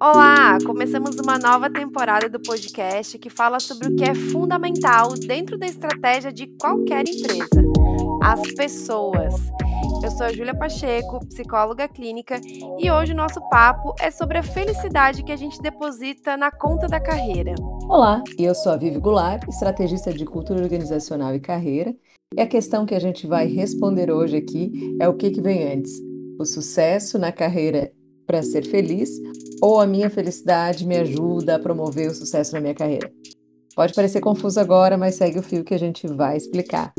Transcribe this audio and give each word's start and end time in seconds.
Olá! 0.00 0.58
Começamos 0.64 1.16
uma 1.16 1.40
nova 1.40 1.68
temporada 1.68 2.28
do 2.28 2.38
podcast 2.38 3.18
que 3.18 3.28
fala 3.28 3.58
sobre 3.58 3.88
o 3.88 3.96
que 3.96 4.04
é 4.04 4.14
fundamental 4.14 5.12
dentro 5.14 5.58
da 5.58 5.66
estratégia 5.66 6.32
de 6.32 6.46
qualquer 6.46 7.00
empresa: 7.00 7.64
as 8.22 8.40
pessoas. 8.52 9.34
Eu 10.00 10.10
sou 10.12 10.26
a 10.26 10.32
Júlia 10.32 10.56
Pacheco, 10.56 11.18
psicóloga 11.26 11.88
clínica, 11.88 12.40
e 12.78 12.88
hoje 12.88 13.12
o 13.12 13.16
nosso 13.16 13.40
papo 13.48 13.92
é 13.98 14.08
sobre 14.12 14.38
a 14.38 14.42
felicidade 14.42 15.24
que 15.24 15.32
a 15.32 15.36
gente 15.36 15.60
deposita 15.60 16.36
na 16.36 16.52
conta 16.52 16.86
da 16.86 17.00
carreira. 17.00 17.56
Olá, 17.88 18.22
eu 18.38 18.54
sou 18.54 18.70
a 18.70 18.76
Vivi 18.76 19.00
Goulart, 19.00 19.48
estrategista 19.48 20.12
de 20.12 20.24
cultura 20.24 20.62
organizacional 20.62 21.34
e 21.34 21.40
carreira, 21.40 21.92
e 22.36 22.40
a 22.40 22.46
questão 22.46 22.86
que 22.86 22.94
a 22.94 23.00
gente 23.00 23.26
vai 23.26 23.48
responder 23.48 24.12
hoje 24.12 24.36
aqui 24.36 24.96
é 25.00 25.08
o 25.08 25.14
que, 25.14 25.32
que 25.32 25.40
vem 25.40 25.72
antes: 25.72 25.92
o 26.38 26.44
sucesso 26.44 27.18
na 27.18 27.32
carreira 27.32 27.90
para 28.28 28.42
ser 28.42 28.64
feliz 28.64 29.10
ou 29.60 29.80
a 29.80 29.86
minha 29.86 30.08
felicidade 30.10 30.86
me 30.86 30.96
ajuda 30.96 31.56
a 31.56 31.58
promover 31.58 32.10
o 32.10 32.14
sucesso 32.14 32.54
na 32.54 32.60
minha 32.60 32.74
carreira? 32.74 33.12
Pode 33.74 33.94
parecer 33.94 34.20
confuso 34.20 34.58
agora, 34.58 34.96
mas 34.96 35.14
segue 35.14 35.38
o 35.38 35.42
fio 35.42 35.64
que 35.64 35.74
a 35.74 35.78
gente 35.78 36.06
vai 36.06 36.36
explicar. 36.36 36.92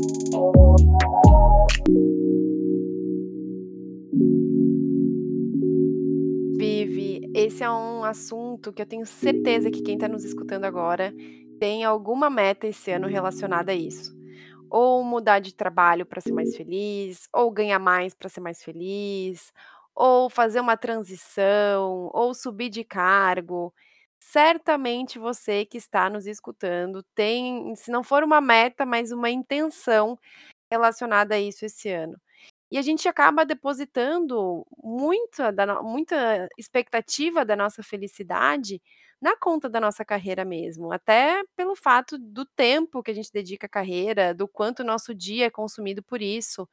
Vivi, 6.56 7.30
esse 7.34 7.62
é 7.62 7.70
um 7.70 8.02
assunto 8.04 8.72
que 8.72 8.80
eu 8.80 8.86
tenho 8.86 9.04
certeza 9.04 9.70
que 9.70 9.82
quem 9.82 9.94
está 9.94 10.08
nos 10.08 10.24
escutando 10.24 10.64
agora 10.64 11.14
tem 11.58 11.84
alguma 11.84 12.30
meta 12.30 12.66
esse 12.66 12.90
ano 12.90 13.06
relacionada 13.06 13.72
a 13.72 13.74
isso. 13.74 14.18
Ou 14.70 15.04
mudar 15.04 15.40
de 15.40 15.54
trabalho 15.54 16.06
para 16.06 16.20
ser 16.20 16.32
mais 16.32 16.56
feliz, 16.56 17.28
ou 17.34 17.50
ganhar 17.50 17.78
mais 17.78 18.14
para 18.14 18.28
ser 18.28 18.40
mais 18.40 18.62
feliz, 18.62 19.52
ou 19.94 20.30
fazer 20.30 20.60
uma 20.60 20.76
transição, 20.76 22.10
ou 22.14 22.34
subir 22.34 22.70
de 22.70 22.84
cargo, 22.84 23.74
certamente 24.20 25.18
você 25.18 25.64
que 25.66 25.78
está 25.78 26.08
nos 26.10 26.26
escutando 26.26 27.02
tem, 27.14 27.74
se 27.76 27.90
não 27.90 28.02
for 28.02 28.22
uma 28.24 28.40
meta, 28.40 28.86
mas 28.86 29.12
uma 29.12 29.30
intenção 29.30 30.18
relacionada 30.72 31.34
a 31.36 31.40
isso 31.40 31.64
esse 31.66 31.90
ano. 31.90 32.16
E 32.70 32.78
a 32.78 32.82
gente 32.82 33.08
acaba 33.08 33.44
depositando 33.44 34.66
muita 34.82 35.50
da 35.52 35.82
muita 35.82 36.48
expectativa 36.58 37.44
da 37.44 37.56
nossa 37.56 37.82
felicidade 37.82 38.80
na 39.20 39.36
conta 39.36 39.68
da 39.68 39.80
nossa 39.80 40.04
carreira 40.04 40.44
mesmo, 40.44 40.92
até 40.92 41.42
pelo 41.56 41.76
fato 41.76 42.18
do 42.18 42.44
tempo 42.46 43.02
que 43.02 43.10
a 43.10 43.14
gente 43.14 43.30
dedica 43.32 43.66
à 43.66 43.70
carreira, 43.70 44.34
do 44.34 44.48
quanto 44.48 44.80
o 44.80 44.84
nosso 44.86 45.14
dia 45.14 45.46
é 45.46 45.50
consumido 45.50 46.02
por 46.02 46.22
isso. 46.22 46.68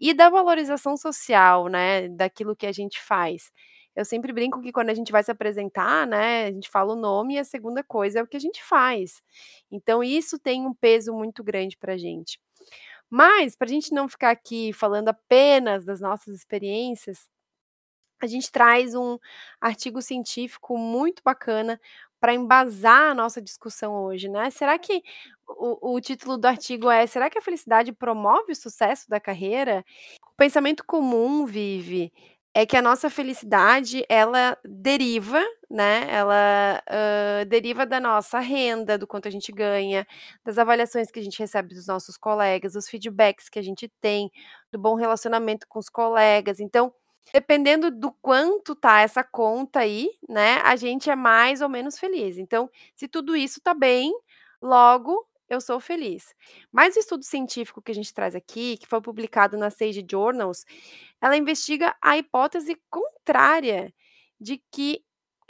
E 0.00 0.12
da 0.12 0.28
valorização 0.28 0.96
social, 0.96 1.68
né, 1.68 2.08
daquilo 2.08 2.56
que 2.56 2.66
a 2.66 2.72
gente 2.72 3.00
faz. 3.00 3.50
Eu 3.94 4.04
sempre 4.04 4.32
brinco 4.32 4.60
que 4.60 4.72
quando 4.72 4.90
a 4.90 4.94
gente 4.94 5.12
vai 5.12 5.22
se 5.22 5.30
apresentar, 5.30 6.06
né, 6.06 6.46
a 6.46 6.52
gente 6.52 6.68
fala 6.68 6.92
o 6.94 6.96
nome 6.96 7.34
e 7.34 7.38
a 7.38 7.44
segunda 7.44 7.82
coisa 7.84 8.18
é 8.18 8.22
o 8.22 8.26
que 8.26 8.36
a 8.36 8.40
gente 8.40 8.62
faz. 8.62 9.22
Então 9.70 10.02
isso 10.02 10.38
tem 10.38 10.66
um 10.66 10.74
peso 10.74 11.12
muito 11.14 11.44
grande 11.44 11.76
pra 11.78 11.96
gente. 11.96 12.38
Mas, 13.10 13.56
pra 13.56 13.68
gente 13.68 13.92
não 13.94 14.08
ficar 14.08 14.30
aqui 14.32 14.72
falando 14.72 15.08
apenas 15.10 15.84
das 15.84 16.00
nossas 16.00 16.34
experiências, 16.36 17.28
a 18.22 18.26
gente 18.26 18.50
traz 18.52 18.94
um 18.94 19.18
artigo 19.60 20.02
científico 20.02 20.78
muito 20.78 21.22
bacana 21.24 21.80
para 22.24 22.32
embasar 22.34 23.10
a 23.10 23.14
nossa 23.14 23.42
discussão 23.42 23.94
hoje, 24.06 24.30
né. 24.30 24.48
Será 24.50 24.78
que 24.78 25.02
o 25.46 25.94
o 25.96 26.00
título 26.00 26.38
do 26.38 26.46
artigo 26.46 26.90
é: 26.90 27.06
"Será 27.06 27.28
que 27.28 27.38
a 27.38 27.42
felicidade 27.42 27.92
promove 27.92 28.52
o 28.52 28.56
sucesso 28.56 29.08
da 29.10 29.20
carreira?". 29.20 29.84
O 30.32 30.36
pensamento 30.36 30.84
comum, 30.86 31.44
Vivi, 31.46 32.12
é 32.54 32.64
que 32.66 32.76
a 32.76 32.82
nossa 32.82 33.10
felicidade 33.10 34.04
ela 34.08 34.56
deriva, 34.64 35.42
né, 35.70 36.06
ela, 36.10 36.82
hã, 36.90 37.46
deriva 37.46 37.84
da 37.86 38.00
nossa 38.00 38.38
renda, 38.40 38.96
do 38.98 39.06
quanto 39.06 39.28
a 39.28 39.30
gente 39.30 39.52
ganha, 39.52 40.06
das 40.44 40.58
avaliações 40.58 41.10
que 41.10 41.20
a 41.20 41.22
gente 41.22 41.38
recebe 41.38 41.74
dos 41.74 41.86
nossos 41.88 42.16
colegas, 42.16 42.72
dos 42.74 42.88
feedbacks 42.88 43.48
que 43.50 43.58
a 43.58 43.62
gente 43.62 43.88
tem, 44.00 44.30
do 44.72 44.78
bom 44.78 44.94
relacionamento 44.94 45.66
com 45.68 45.78
os 45.80 45.88
colegas. 45.90 46.60
Então, 46.60 46.92
dependendo 47.32 47.90
do 47.90 48.12
quanto 48.22 48.74
tá 48.74 49.00
essa 49.00 49.24
conta 49.24 49.80
aí, 49.80 50.10
né, 50.28 50.56
a 50.64 50.76
gente 50.76 51.10
é 51.10 51.16
mais 51.16 51.60
ou 51.60 51.68
menos 51.68 51.98
feliz. 51.98 52.38
Então, 52.38 52.70
se 52.94 53.08
tudo 53.08 53.36
isso 53.36 53.60
tá 53.60 53.74
bem, 53.74 54.12
logo 54.62 55.26
eu 55.48 55.60
sou 55.60 55.78
feliz. 55.80 56.34
Mas 56.72 56.96
o 56.96 56.98
estudo 57.00 57.24
científico 57.24 57.82
que 57.82 57.92
a 57.92 57.94
gente 57.94 58.12
traz 58.12 58.34
aqui, 58.34 58.76
que 58.78 58.86
foi 58.86 59.00
publicado 59.00 59.56
na 59.56 59.70
Sage 59.70 60.04
Journals, 60.08 60.64
ela 61.20 61.36
investiga 61.36 61.94
a 62.02 62.16
hipótese 62.18 62.76
contrária 62.90 63.92
de 64.40 64.60
que 64.70 65.02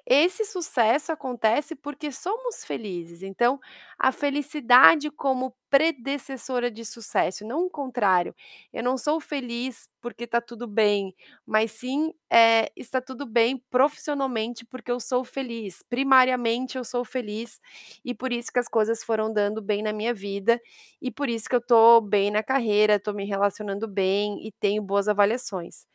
esse 0.07 0.45
sucesso 0.45 1.13
acontece 1.13 1.75
porque 1.75 2.13
somos 2.13 2.65
felizes. 2.65 3.23
Então, 3.23 3.59
a 3.99 4.13
felicidade 4.13 5.11
como 5.11 5.55
predecessora 5.71 6.71
de 6.71 6.85
sucesso, 6.85 7.45
não 7.47 7.67
o 7.67 7.71
contrário. 7.71 8.35
Eu 8.73 8.83
não 8.83 8.97
sou 8.97 9.21
feliz 9.21 9.89
porque 10.01 10.25
está 10.25 10.41
tudo 10.41 10.67
bem, 10.69 11.15
mas 11.47 11.73
sim, 11.73 12.13
eh, 12.31 12.71
está 12.77 13.01
tudo 13.01 13.27
bem 13.27 13.59
profissionalmente 13.71 14.65
porque 14.67 14.91
eu 14.91 15.01
sou 15.01 15.25
feliz. 15.25 15.83
Primariamente 15.89 16.77
eu 16.79 16.85
sou 16.85 17.05
feliz 17.05 17.59
e 18.05 18.15
por 18.15 18.33
isso 18.33 18.53
que 18.53 18.59
as 18.59 18.69
coisas 18.69 19.03
foram 19.03 19.33
dando 19.33 19.61
bem 19.63 19.83
na 19.83 19.93
minha 19.93 20.15
vida 20.15 20.61
e 21.01 21.11
por 21.11 21.29
isso 21.29 21.49
que 21.49 21.55
eu 21.57 21.61
estou 21.61 22.01
bem 22.01 22.31
na 22.31 22.43
carreira, 22.43 22.97
estou 22.97 23.15
me 23.15 23.25
relacionando 23.25 23.89
bem 23.89 24.47
e 24.47 24.53
tenho 24.53 24.83
boas 24.83 25.09
avaliações. 25.09 25.87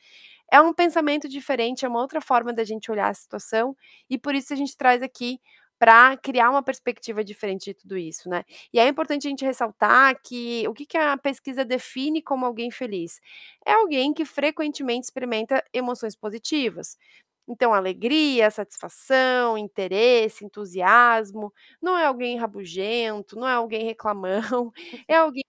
É 0.52 0.60
um 0.62 0.74
pensamento 0.74 1.28
diferente, 1.30 1.86
é 1.86 1.88
uma 1.90 2.00
outra 2.02 2.22
forma 2.22 2.54
da 2.54 2.64
gente 2.64 2.92
olhar 2.92 3.10
a 3.10 3.14
situação, 3.14 3.76
e 4.10 4.18
por 4.18 4.36
isso 4.36 4.54
a 4.54 4.56
gente 4.56 4.76
traz 4.78 5.02
aqui 5.02 5.40
para 5.78 6.18
criar 6.18 6.50
uma 6.50 6.62
perspectiva 6.64 7.24
diferente 7.24 7.66
de 7.66 7.74
tudo 7.74 7.98
isso, 7.98 8.30
né. 8.30 8.44
E 8.74 8.80
é 8.80 8.88
importante 8.88 9.28
a 9.28 9.30
gente 9.30 9.46
ressaltar 9.46 10.20
que 10.24 10.68
o 10.68 10.74
que 10.74 10.86
que 10.86 10.98
a 10.98 11.18
pesquisa 11.18 11.64
define 11.64 12.22
como 12.22 12.46
alguém 12.46 12.70
feliz? 12.72 13.20
É 13.66 13.74
alguém 13.74 14.14
que 14.14 14.26
frequentemente 14.26 15.06
experimenta 15.06 15.64
emoções 15.74 16.16
positivas. 16.16 16.98
Então 17.48 17.74
alegria, 17.74 18.52
satisfação, 18.52 19.58
interesse, 19.58 20.46
entusiasmo, 20.46 21.52
não 21.82 21.98
é 21.98 22.06
alguém 22.06 22.38
rabugento, 22.38 23.36
não 23.38 23.48
é 23.48 23.54
alguém 23.54 23.86
reclamão, 23.86 24.72
é 25.08 25.16
alguém 25.16 25.44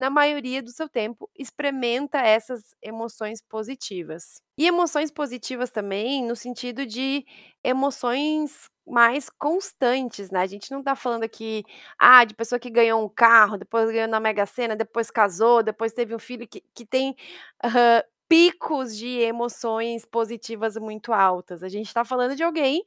na 0.00 0.10
maioria 0.10 0.62
do 0.62 0.70
seu 0.70 0.88
tempo, 0.88 1.30
experimenta 1.38 2.18
essas 2.18 2.74
emoções 2.82 3.40
positivas. 3.42 4.40
E 4.58 4.66
emoções 4.66 5.10
positivas 5.10 5.70
também 5.70 6.22
no 6.24 6.36
sentido 6.36 6.86
de 6.86 7.24
emoções 7.64 8.68
mais 8.86 9.28
constantes, 9.28 10.30
né, 10.30 10.40
a 10.42 10.46
gente 10.46 10.70
não 10.70 10.82
tá 10.82 10.94
falando 10.94 11.24
aqui, 11.24 11.64
ah, 11.98 12.24
de 12.24 12.34
pessoa 12.34 12.58
que 12.58 12.70
ganhou 12.70 13.04
um 13.04 13.08
carro, 13.08 13.58
depois 13.58 13.90
ganhou 13.90 14.08
na 14.08 14.20
Mega 14.20 14.46
Sena, 14.46 14.76
depois 14.76 15.10
casou, 15.10 15.62
depois 15.62 15.92
teve 15.92 16.14
um 16.14 16.18
filho 16.20 16.46
que 16.48 16.62
que 16.74 16.86
tem, 16.86 17.16
hã, 17.64 18.02
picos 18.28 18.96
de 18.96 19.08
emoções 19.20 20.04
positivas 20.04 20.76
muito 20.76 21.12
altas. 21.12 21.62
A 21.62 21.68
gente 21.68 21.92
tá 21.94 22.04
falando 22.04 22.36
de 22.36 22.42
alguém 22.44 22.84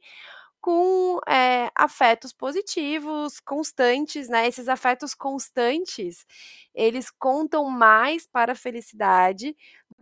com, 0.60 1.18
eh, 1.28 1.70
afetos 1.76 2.32
positivos, 2.32 3.40
constantes, 3.40 4.28
né, 4.28 4.46
esses 4.48 4.68
afetos 4.68 5.14
constantes, 5.14 6.26
eles 6.74 7.10
contam 7.10 7.64
mais 7.70 8.26
para 8.26 8.52
a 8.52 8.54
felicidade 8.56 9.56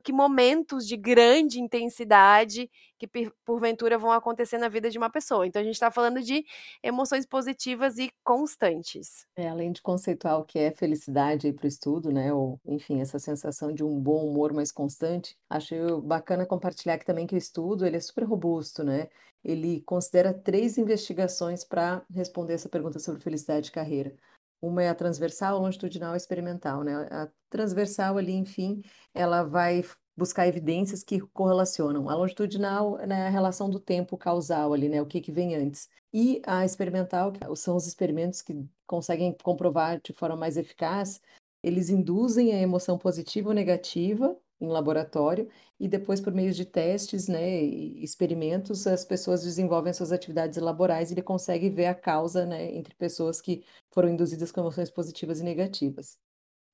que 0.08 0.12
momentos 0.12 0.86
de 0.86 0.96
grande 0.96 1.60
intensidade 1.60 2.70
que 2.98 3.06
porventura 3.44 3.98
vão 3.98 4.10
acontecer 4.10 4.56
na 4.56 4.66
vida 4.66 4.88
de 4.88 4.96
uma 4.96 5.10
pessoa. 5.10 5.46
Então 5.46 5.60
a 5.60 5.64
gente 5.66 5.78
tá 5.78 5.90
falando 5.90 6.22
de 6.22 6.46
emoções 6.82 7.26
positivas 7.26 7.98
e 7.98 8.10
constantes. 8.24 9.26
É, 9.36 9.48
além 9.48 9.70
de 9.70 9.80
conceituar 9.82 10.40
o 10.40 10.44
que 10.44 10.58
é 10.58 10.72
felicidade 10.72 11.52
para 11.52 11.64
o 11.64 11.68
estudo, 11.68 12.10
né, 12.10 12.32
ou 12.32 12.60
enfim, 12.66 13.00
essa 13.00 13.18
sensação 13.20 13.72
de 13.72 13.84
um 13.84 14.00
bom 14.00 14.26
humor 14.26 14.52
mais 14.52 14.72
constante, 14.72 15.36
acho 15.48 16.00
bacana 16.02 16.44
compartilhar 16.44 16.94
aqui 16.94 17.04
também 17.06 17.24
que 17.26 17.34
o 17.36 17.38
estudo 17.38 17.86
ele 17.86 17.96
é 17.96 18.00
super 18.00 18.24
robusto, 18.24 18.82
né, 18.82 19.08
ele 19.44 19.80
considera 19.82 20.34
3 20.34 20.76
investigações 20.76 21.62
para 21.62 22.04
responder 22.10 22.54
essa 22.54 22.68
pergunta 22.68 22.98
sobre 22.98 23.20
felicidade 23.22 23.68
e 23.68 23.72
carreira. 23.72 24.16
Uma 24.62 24.82
é 24.82 24.88
a 24.88 24.94
transversal, 24.94 25.56
a 25.56 25.60
longitudinal 25.60 26.16
experimental, 26.16 26.82
né. 26.82 26.94
A 27.10 27.30
transversal 27.48 28.18
ali, 28.18 28.32
enfim, 28.32 28.82
ela 29.14 29.42
vai 29.44 29.84
buscar 30.16 30.48
evidências 30.48 31.04
que 31.04 31.20
correlacionam. 31.32 32.08
A 32.08 32.14
longitudinal, 32.16 32.96
né, 33.06 33.26
a 33.28 33.30
relação 33.30 33.70
do 33.70 33.78
tempo 33.78 34.16
causal 34.18 34.72
ali, 34.72 34.88
né, 34.88 35.00
o 35.00 35.06
que 35.06 35.20
que 35.20 35.30
vem 35.30 35.54
antes. 35.54 35.88
E 36.12 36.42
a 36.44 36.64
experimental, 36.64 37.30
que 37.32 37.40
são 37.56 37.76
os 37.76 37.86
experimentos 37.86 38.42
que 38.42 38.52
conseguem 38.86 39.36
comprovar 39.44 40.00
de 40.02 40.12
forma 40.12 40.36
mais 40.36 40.56
eficaz, 40.56 41.20
eles 41.62 41.88
induzem 41.88 42.52
a 42.52 42.58
emoção 42.60 42.98
positiva 42.98 43.48
ou 43.50 43.54
negativa 43.54 44.36
em 44.60 44.66
laboratório 44.68 45.48
e 45.78 45.88
depois 45.88 46.20
por 46.20 46.32
meio 46.32 46.52
de 46.52 46.64
testes, 46.64 47.28
né, 47.28 47.62
e 47.64 48.02
experimentos, 48.02 48.86
as 48.86 49.04
pessoas 49.04 49.42
desenvolvem 49.44 49.92
suas 49.92 50.12
atividades 50.12 50.58
laborais 50.58 51.10
e 51.10 51.14
ele 51.14 51.22
consegue 51.22 51.70
ver 51.70 51.86
a 51.86 51.94
causa, 51.94 52.44
né, 52.46 52.72
entre 52.74 52.94
pessoas 52.94 53.40
que 53.40 53.64
foram 53.92 54.08
induzidas 54.10 54.50
com 54.52 54.60
emoções 54.60 54.90
positivas 54.90 55.40
e 55.40 55.44
negativas. 55.44 56.18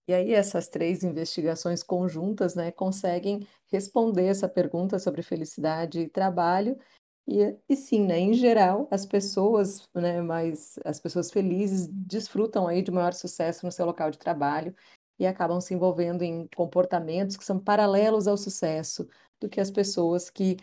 E 0.09 0.13
aí 0.15 0.33
essas 0.35 0.69
3 0.69 1.03
investigações 1.03 1.83
conjuntas, 1.83 2.55
né, 2.55 2.71
conseguem 2.73 3.47
responder 3.73 4.27
essa 4.27 4.49
pergunta 4.49 4.99
sobre 4.99 5.23
felicidade 5.23 6.01
e 6.01 6.09
trabalho, 6.09 6.79
E, 7.29 7.57
e 7.69 7.77
sim, 7.77 8.07
né, 8.07 8.19
em 8.19 8.35
geral, 8.35 8.87
as 8.91 9.07
pessoas, 9.07 9.89
né, 9.95 10.21
mais, 10.23 10.79
as 10.85 11.01
pessoas 11.01 11.31
felizes 11.31 11.89
desfrutam 11.91 12.67
aí 12.69 12.83
de 12.83 12.91
maior 12.91 13.15
sucesso 13.15 13.65
no 13.67 13.73
seu 13.73 13.87
local 13.87 14.11
de 14.11 14.19
trabalho 14.19 14.75
e 15.19 15.27
acabam 15.27 15.61
se 15.61 15.75
envolvendo 15.75 16.23
em 16.23 16.49
comportamentos 16.57 17.37
que 17.37 17.45
são 17.45 17.59
paralelos 17.59 18.27
ao 18.27 18.37
sucesso 18.37 19.09
do 19.41 19.49
que 19.49 19.61
as 19.61 19.71
pessoas 19.71 20.31
que, 20.31 20.57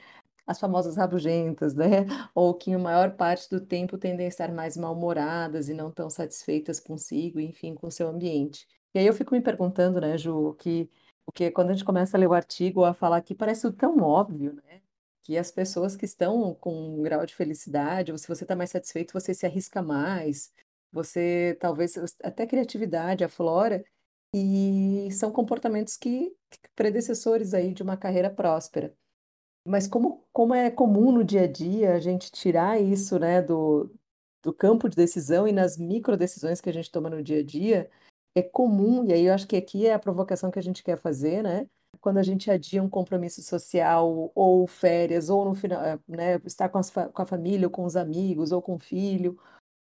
as 0.45 0.59
famosas 0.59 0.97
rabugentas, 0.97 1.75
né, 1.75 2.05
ou 2.35 2.53
que 2.53 2.73
a 2.73 2.79
maior 2.79 3.15
parte 3.15 3.49
do 3.49 3.61
tempo 3.61 3.97
tendem 3.97 4.25
a 4.25 4.29
estar 4.29 4.51
mais 4.51 4.75
mal-humoradas 4.77 5.69
e 5.69 5.73
não 5.73 5.91
tão 5.91 6.09
satisfeitas 6.09 6.79
consigo, 6.79 7.39
enfim, 7.39 7.75
com 7.75 7.87
o 7.87 7.91
seu 7.91 8.07
ambiente. 8.07 8.67
E 8.93 8.99
aí 8.99 9.07
eu 9.07 9.13
fico 9.13 9.33
me 9.33 9.41
perguntando, 9.41 10.01
né, 10.01 10.17
Ju, 10.17 10.55
que 10.59 10.89
porque 11.25 11.51
quando 11.51 11.69
a 11.69 11.73
gente 11.73 11.85
começa 11.85 12.17
a 12.17 12.19
ler 12.19 12.27
o 12.27 12.33
artigo 12.33 12.83
a 12.83 12.93
falar 12.93 13.17
aqui, 13.17 13.33
parece 13.35 13.71
tão 13.73 13.99
óbvio, 13.99 14.53
né? 14.53 14.81
que 15.23 15.37
as 15.37 15.51
pessoas 15.51 15.95
que 15.95 16.05
estão 16.05 16.53
com 16.55 16.99
um 16.99 17.01
grau 17.01 17.25
de 17.25 17.35
felicidade, 17.35 18.11
ou 18.11 18.17
se 18.17 18.27
você 18.27 18.43
está 18.43 18.55
mais 18.55 18.71
satisfeito, 18.71 19.13
você 19.13 19.33
se 19.33 19.45
arrisca 19.45 19.81
mais, 19.81 20.51
você 20.91 21.57
talvez 21.59 21.95
até 22.23 22.45
criatividade 22.45 23.23
aflora, 23.23 23.83
e 24.33 25.09
são 25.11 25.31
comportamentos 25.31 25.97
que 25.97 26.35
predecessores 26.75 27.53
aí 27.53 27.73
de 27.73 27.83
uma 27.83 27.97
carreira 27.97 28.29
próspera. 28.29 28.93
Mas 29.67 29.87
como, 29.87 30.25
como 30.33 30.53
é 30.53 30.71
comum 30.71 31.11
no 31.11 31.23
dia 31.23 31.43
a 31.43 31.47
dia 31.47 31.93
a 31.93 31.99
gente 31.99 32.31
tirar 32.31 32.81
isso, 32.81 33.19
né, 33.19 33.41
do, 33.41 33.93
do 34.43 34.53
campo 34.53 34.89
de 34.89 34.95
decisão 34.95 35.47
e 35.47 35.51
nas 35.51 35.77
micro 35.77 36.17
decisões 36.17 36.61
que 36.61 36.69
a 36.69 36.73
gente 36.73 36.91
toma 36.91 37.09
no 37.09 37.21
dia 37.23 37.39
a 37.39 37.43
dia, 37.43 37.89
é 38.35 38.41
comum, 38.41 39.05
e 39.05 39.13
aí 39.13 39.25
eu 39.25 39.33
acho 39.33 39.47
que 39.47 39.55
aqui 39.57 39.87
é 39.87 39.93
a 39.93 39.99
provocação 39.99 40.51
que 40.51 40.59
a 40.59 40.63
gente 40.63 40.83
quer 40.83 40.97
fazer, 40.97 41.43
né? 41.43 41.67
quando 42.01 42.17
a 42.17 42.23
gente 42.23 42.49
adia 42.49 42.81
um 42.81 42.89
compromisso 42.89 43.41
social, 43.43 44.31
ou 44.35 44.67
férias, 44.67 45.29
ou 45.29 45.45
no 45.45 45.55
final, 45.55 45.83
eh, 45.83 45.99
né, 46.07 46.35
estar 46.45 46.69
com, 46.69 46.81
com 46.81 47.21
a 47.21 47.25
família, 47.25 47.67
ou 47.67 47.71
com 47.71 47.85
os 47.85 47.95
amigos, 47.95 48.51
ou 48.51 48.61
com 48.61 48.75
o 48.75 48.79
filho, 48.79 49.37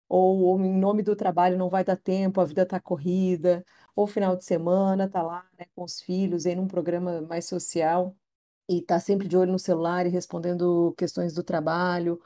ou, 0.09 0.41
ou, 0.41 0.61
em 0.61 0.73
nome 0.79 1.03
do 1.03 1.17
trabalho 1.17 1.59
não 1.59 1.69
vai 1.69 1.85
dar 1.85 1.97
tempo, 1.97 2.41
a 2.41 2.45
vida 2.45 2.63
está 2.63 2.81
corrida, 2.81 3.65
ou 3.99 4.07
final 4.07 4.37
de 4.37 4.45
semana 4.45 5.07
está 5.07 5.23
lá 5.23 5.45
né, 5.59 5.67
com 5.75 5.83
os 5.83 6.01
filhos, 6.01 6.47
em 6.47 6.57
um 6.57 6.69
programa 6.69 7.21
mais 7.23 7.47
social, 7.47 8.17
e 8.71 8.79
está 8.79 9.01
sempre 9.01 9.27
de 9.27 9.37
olho 9.37 9.51
no 9.51 9.59
celular 9.59 10.07
e 10.07 10.09
respondendo 10.09 10.95
questões 10.97 11.35
do 11.35 11.43
trabalho, 11.43 12.21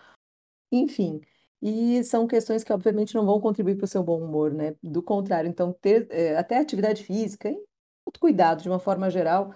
enfim. 0.70 1.22
E 1.62 2.04
são 2.04 2.26
questões 2.26 2.62
que, 2.62 2.72
obviamente, 2.74 3.14
não 3.14 3.24
vão 3.24 3.40
contribuir 3.40 3.76
para 3.76 3.86
o 3.86 3.88
seu 3.88 4.02
bom 4.04 4.22
humor, 4.22 4.52
né? 4.52 4.76
Do 4.82 5.02
contrário, 5.02 5.48
então, 5.48 5.72
ter 5.72 6.06
é, 6.10 6.36
até 6.36 6.58
atividade 6.58 7.04
física, 7.04 7.48
hein? 7.48 7.64
cuidado 8.20 8.62
de 8.62 8.68
uma 8.68 8.78
forma 8.78 9.08
geral, 9.08 9.54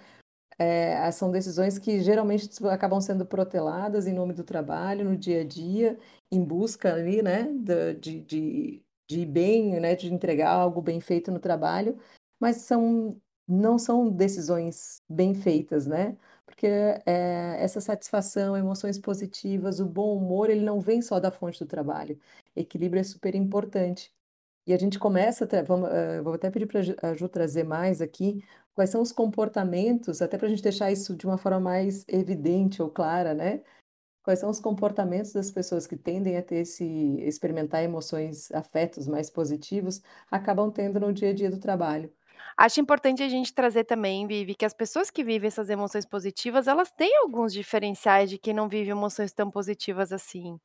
é, 0.59 1.11
são 1.13 1.31
decisões 1.31 1.79
que 1.79 2.01
geralmente 2.01 2.49
acabam 2.67 3.01
sendo 3.01 3.27
proteladas 3.27 4.07
em 4.07 4.15
nome 4.15 4.33
do 4.33 4.43
trabalho, 4.43 5.05
no 5.05 5.19
dia 5.19 5.43
a 5.43 5.45
dia, 5.45 5.99
em 6.33 6.43
busca 6.43 6.95
ali, 6.95 7.21
né, 7.21 7.53
de, 8.01 8.21
de, 8.21 8.86
de 9.09 9.21
ir 9.21 9.27
bem, 9.27 9.81
né, 9.81 9.95
de 9.95 10.13
entregar 10.13 10.51
algo 10.51 10.81
bem 10.83 11.01
feito 11.01 11.31
no 11.31 11.39
trabalho, 11.39 11.99
mas 12.41 12.57
são, 12.59 13.21
não 13.49 13.79
são 13.79 14.11
decisões 14.11 15.03
bem 15.09 15.35
feitas, 15.35 15.87
né? 15.87 16.17
Porque 16.45 16.67
é, 16.67 17.57
essa 17.61 17.81
satisfação, 17.81 18.57
emoções 18.57 18.99
positivas, 18.99 19.81
o 19.81 19.87
bom 19.87 20.17
humor, 20.17 20.51
ele 20.51 20.65
não 20.65 20.81
vem 20.81 21.03
só 21.03 21.21
da 21.21 21.31
fonte 21.31 21.59
do 21.59 21.67
trabalho. 21.67 22.19
Equilíbrio 22.55 23.01
é 23.01 23.05
super 23.05 23.35
importante. 23.35 24.13
E 24.67 24.73
a 24.75 24.79
gente 24.79 24.99
começa, 24.99 25.47
vamos, 25.65 25.89
uh, 25.91 26.23
vou 26.25 26.35
até 26.35 26.51
pedir 26.51 26.67
para 26.67 26.81
a 27.11 27.15
Ju 27.15 27.29
trazer 27.29 27.65
mais 27.65 28.01
aqui, 28.03 28.45
quais 28.75 28.91
são 28.91 29.01
os 29.01 29.13
comportamentos, 29.13 30.21
até 30.21 30.37
para 30.37 30.47
a 30.49 30.51
gente 30.51 30.63
deixar 30.63 30.91
isso 30.91 31.17
de 31.17 31.25
uma 31.27 31.39
forma 31.39 31.61
mais 31.61 32.05
evidente 32.09 32.83
ou 32.83 32.91
clara, 32.91 33.33
né? 33.35 33.63
Quais 34.27 34.41
são 34.41 34.51
os 34.51 34.59
comportamentos 34.59 35.33
das 35.33 35.53
pessoas 35.53 35.87
que 35.87 35.97
tendem 35.97 36.37
a 36.37 36.43
ter 36.43 36.57
esse, 36.57 36.85
experimentar 37.21 37.85
emoções, 37.85 38.51
afetos 38.51 39.07
mais 39.07 39.31
positivos, 39.31 40.03
acabam 40.29 40.69
tendo 40.73 40.99
no 40.99 41.13
dia 41.13 41.31
a 41.31 41.33
dia 41.33 41.49
do 41.49 41.61
trabalho. 41.61 42.13
Acho 42.57 42.81
importante 42.81 43.23
a 43.23 43.29
gente 43.29 43.55
trazer 43.55 43.85
também, 43.85 44.27
Vivi, 44.27 44.55
que 44.57 44.65
as 44.65 44.75
pessoas 44.75 45.11
que 45.11 45.23
vivem 45.23 45.47
essas 45.49 45.71
emoções 45.71 46.05
positivas, 46.07 46.67
elas 46.67 46.91
têm 46.91 47.17
alguns 47.19 47.53
diferenciais 47.53 48.29
de 48.31 48.37
quem 48.39 48.53
não 48.55 48.69
vive 48.69 48.91
emoções 48.91 49.33
tão 49.33 49.49
positivas 49.51 50.13
assim. 50.13 50.59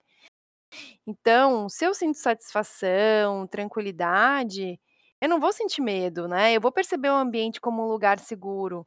Então, 1.05 1.67
se 1.69 1.85
eu 1.85 1.93
sinto 1.93 2.17
satisfação, 2.17 3.47
tranquilidade, 3.47 4.79
eu 5.21 5.29
não 5.29 5.39
vou 5.39 5.53
sentir 5.53 5.81
medo, 5.81 6.27
né, 6.27 6.53
eu 6.55 6.61
vou 6.61 6.71
perceber 6.71 7.09
o 7.09 7.15
ambiente 7.15 7.61
como 7.61 7.83
um 7.83 7.87
lugar 7.87 8.19
seguro. 8.19 8.85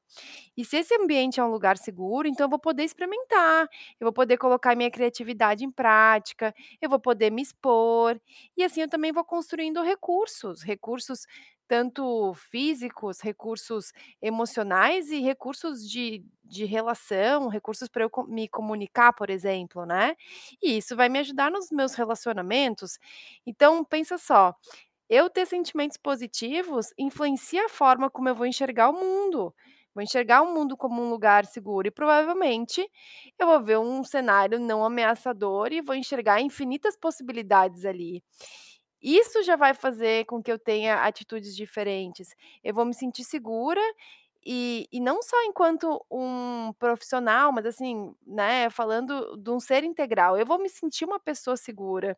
E 0.56 0.64
se 0.64 0.76
esse 0.78 0.94
ambiente 0.94 1.40
é 1.40 1.44
um 1.44 1.50
lugar 1.50 1.76
seguro, 1.78 2.28
então 2.28 2.46
eu 2.46 2.50
vou 2.50 2.58
poder 2.58 2.84
experimentar, 2.84 3.68
eu 4.00 4.04
vou 4.06 4.12
poder 4.12 4.36
colocar 4.38 4.76
minha 4.76 4.90
criatividade 4.90 5.64
em 5.64 5.70
prática, 5.70 6.54
eu 6.80 6.88
vou 6.90 7.00
poder 7.00 7.30
me 7.30 7.42
expor, 7.42 8.20
e 8.56 8.64
assim 8.64 8.82
eu 8.82 8.88
também 8.88 9.12
vou 9.12 9.24
construindo 9.24 9.82
recursos, 9.82 10.62
recursos 10.62 11.26
tanto 11.66 12.34
físicos, 12.34 13.20
recursos 13.20 13.92
emocionais 14.20 15.10
e 15.10 15.20
recursos 15.20 15.88
de 15.88 16.24
de 16.46 16.66
relação, 16.66 17.48
recursos 17.48 17.88
para 17.88 18.04
eu 18.04 18.10
me 18.28 18.46
comunicar, 18.48 19.12
por 19.14 19.30
exemplo, 19.30 19.86
né. 19.86 20.14
E 20.62 20.76
isso 20.76 20.94
vai 20.94 21.08
me 21.08 21.18
ajudar 21.20 21.50
nos 21.50 21.70
meus 21.70 21.94
relacionamentos. 21.94 22.98
Então 23.46 23.82
pensa 23.84 24.18
só, 24.18 24.54
eu 25.08 25.28
ter 25.30 25.46
sentimentos 25.46 25.96
positivos 25.96 26.86
influencia 26.98 27.66
a 27.66 27.68
forma 27.68 28.10
como 28.10 28.28
eu 28.28 28.34
vou 28.34 28.46
enxergar 28.46 28.90
o 28.90 28.92
mundo. 28.94 29.54
Vou 29.94 30.02
enxergar 30.02 30.42
o 30.42 30.52
mundo 30.52 30.76
como 30.76 31.00
um 31.02 31.10
lugar 31.10 31.46
seguro 31.46 31.86
e 31.86 31.90
provavelmente 31.90 32.84
eu 33.38 33.46
vou 33.46 33.62
ver 33.62 33.78
um 33.78 34.02
cenário 34.02 34.58
não 34.58 34.84
ameaçador 34.84 35.72
e 35.72 35.80
vou 35.80 35.94
enxergar 35.94 36.40
infinitas 36.40 36.96
possibilidades 36.96 37.84
ali. 37.84 38.22
Isso 39.02 39.42
já 39.42 39.54
vai 39.56 39.74
fazer 39.74 40.24
com 40.26 40.42
que 40.42 40.50
eu 40.50 40.58
tenha 40.58 41.04
atitudes 41.04 41.54
diferentes. 41.54 42.28
Eu 42.62 42.74
vou 42.74 42.84
me 42.86 42.94
sentir 42.94 43.22
segura 43.24 43.80
e 44.46 44.86
e 44.92 45.00
não 45.00 45.22
só 45.22 45.36
enquanto 45.44 46.04
um 46.10 46.72
profissional, 46.78 47.52
mas 47.52 47.66
assim, 47.66 48.14
né, 48.26 48.70
falando 48.70 49.36
de 49.36 49.50
um 49.50 49.60
ser 49.60 49.84
integral, 49.84 50.36
eu 50.38 50.46
vou 50.46 50.58
me 50.60 50.68
sentir 50.68 51.04
uma 51.04 51.20
pessoa 51.20 51.56
segura. 51.56 52.16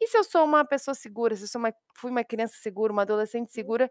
E 0.00 0.08
se 0.08 0.18
eu 0.18 0.24
sou 0.24 0.44
uma 0.44 0.64
pessoa 0.64 0.94
segura, 0.94 1.36
se 1.36 1.44
eu 1.44 1.48
sou 1.48 1.60
uma 1.60 1.74
fui 1.96 2.10
uma 2.10 2.24
criança 2.24 2.56
segura, 2.62 2.92
uma 2.92 3.02
adolescente 3.02 3.52
segura, 3.52 3.90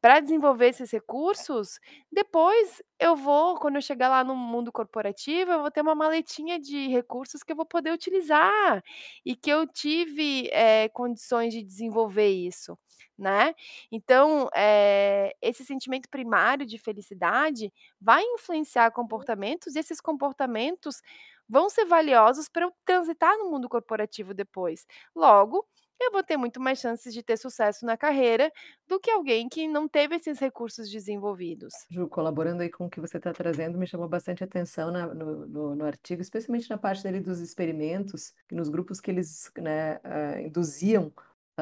para 0.00 0.20
desenvolver 0.20 0.68
esses 0.68 0.90
recursos, 0.92 1.80
depois 2.12 2.82
eu 3.00 3.16
vou 3.16 3.56
quando 3.58 3.76
eu 3.76 3.82
chegar 3.82 4.08
lá 4.10 4.24
no 4.24 4.36
mundo 4.36 4.72
corporativo, 4.72 5.50
eu 5.52 5.60
vou 5.62 5.70
ter 5.72 5.80
uma 5.82 5.94
maletinha 5.96 6.58
de 6.60 6.88
recursos 6.88 7.42
que 7.42 7.52
eu 7.52 7.56
vou 7.56 7.66
poder 7.66 7.92
utilizar, 7.92 8.82
e 9.26 9.36
que 9.36 9.50
eu 9.50 9.66
tive, 9.66 10.48
eh, 10.52 10.88
condições 10.90 11.52
de 11.54 11.62
desenvolver 11.64 12.28
isso, 12.30 12.78
né. 13.18 13.54
Então, 13.90 14.48
eh, 14.54 15.34
esse 15.42 15.64
sentimento 15.64 16.08
primário 16.08 16.64
de 16.64 16.78
felicidade 16.78 17.72
vai 18.00 18.22
influenciar 18.22 18.90
comportamentos 18.92 19.74
e 19.74 19.78
esses 19.78 20.00
comportamentos 20.00 21.02
vão 21.48 21.68
ser 21.70 21.86
valiosos 21.86 22.48
para 22.48 22.66
eu 22.66 22.72
transitar 22.84 23.36
no 23.38 23.50
mundo 23.50 23.68
corporativo 23.68 24.34
depois. 24.34 24.86
Logo, 25.14 25.66
eu 26.00 26.12
vou 26.12 26.22
ter 26.22 26.36
muito 26.36 26.60
mais 26.60 26.78
chances 26.78 27.12
de 27.12 27.22
ter 27.22 27.36
sucesso 27.36 27.84
na 27.84 27.96
carreira 27.96 28.52
do 28.86 29.00
que 29.00 29.10
alguém 29.10 29.48
que 29.48 29.66
não 29.66 29.88
teve 29.88 30.14
esses 30.14 30.38
recursos 30.38 30.88
desenvolvidos. 30.88 31.74
Ju, 31.90 32.06
colaborando 32.08 32.62
aí 32.62 32.70
com 32.70 32.86
o 32.86 32.90
que 32.90 33.00
você 33.00 33.16
está 33.16 33.32
trazendo, 33.32 33.76
me 33.76 33.86
chamou 33.86 34.08
bastante 34.08 34.44
atenção 34.44 34.92
na, 34.92 35.06
no, 35.08 35.46
no, 35.46 35.74
no, 35.74 35.84
artigo, 35.84 36.22
especialmente 36.22 36.70
na 36.70 36.78
parte 36.78 37.02
dele 37.02 37.20
dos 37.20 37.40
experimentos, 37.40 38.32
nos 38.50 38.68
grupos 38.68 39.00
que 39.00 39.10
eles 39.10 39.50
né, 39.58 39.96
uh, 39.96 40.38
induziam 40.40 41.12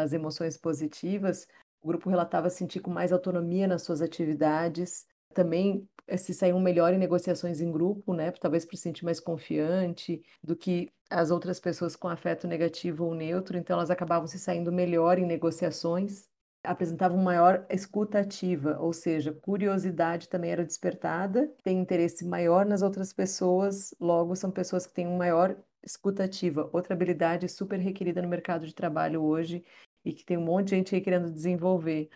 as 0.03 0.13
emoções 0.13 0.57
positivas, 0.57 1.47
o 1.83 1.89
grupo 1.89 2.11
relatava 2.11 2.51
sentir 2.51 2.81
com 2.81 2.91
mais 2.91 3.13
autonomia 3.13 3.67
nas 3.67 3.83
suas 3.83 4.03
atividades, 4.03 5.07
também 5.33 5.89
eh, 6.09 6.17
se 6.17 6.35
saíam 6.35 6.59
melhor 6.59 6.93
em 6.93 6.99
negociações 6.99 7.61
em 7.61 7.71
grupo, 7.71 8.15
né? 8.15 8.33
Talvez 8.33 8.65
por 8.65 8.77
se 8.77 8.83
sentir 8.83 9.05
mais 9.05 9.21
confiante 9.21 10.23
do 10.43 10.57
que 10.57 10.89
as 11.11 11.31
outras 11.31 11.61
pessoas 11.61 11.95
com 11.95 12.09
afeto 12.09 12.49
negativo 12.49 13.05
ou 13.05 13.15
neutro, 13.15 13.57
então 13.57 13.77
elas 13.77 13.91
acabavam 13.91 14.27
se 14.27 14.39
saindo 14.39 14.73
melhor 14.73 15.19
em 15.19 15.27
negociações, 15.27 16.29
apresentavam 16.65 17.19
maior 17.19 17.65
escuta 17.71 18.19
ativa, 18.19 18.77
ou 18.81 18.93
seja, 18.93 19.33
curiosidade 19.33 20.29
também 20.29 20.51
era 20.51 20.65
despertada, 20.65 21.49
tem 21.63 21.79
interesse 21.79 22.25
maior 22.25 22.67
nas 22.67 22.83
outras 22.83 23.13
pessoas, 23.13 23.95
logo 24.01 24.35
são 24.35 24.51
pessoas 24.51 24.87
que 24.87 24.95
têm 24.95 25.07
um 25.07 25.17
maior 25.17 25.57
escuta 25.85 26.25
ativa, 26.25 26.69
outra 26.73 26.95
habilidade 26.95 27.49
super 27.49 27.79
requerida 27.79 28.21
no 28.21 28.29
mercado 28.29 28.67
de 28.67 28.75
trabalho 28.75 29.23
hoje 29.23 29.65
e 30.07 30.13
que 30.13 30.25
tem 30.25 30.39
um 30.39 30.45
monte 30.45 30.69
de 30.69 30.77
gente 30.77 30.95
aí 30.95 31.01
querendo 31.01 31.33
desenvolver. 31.33 32.09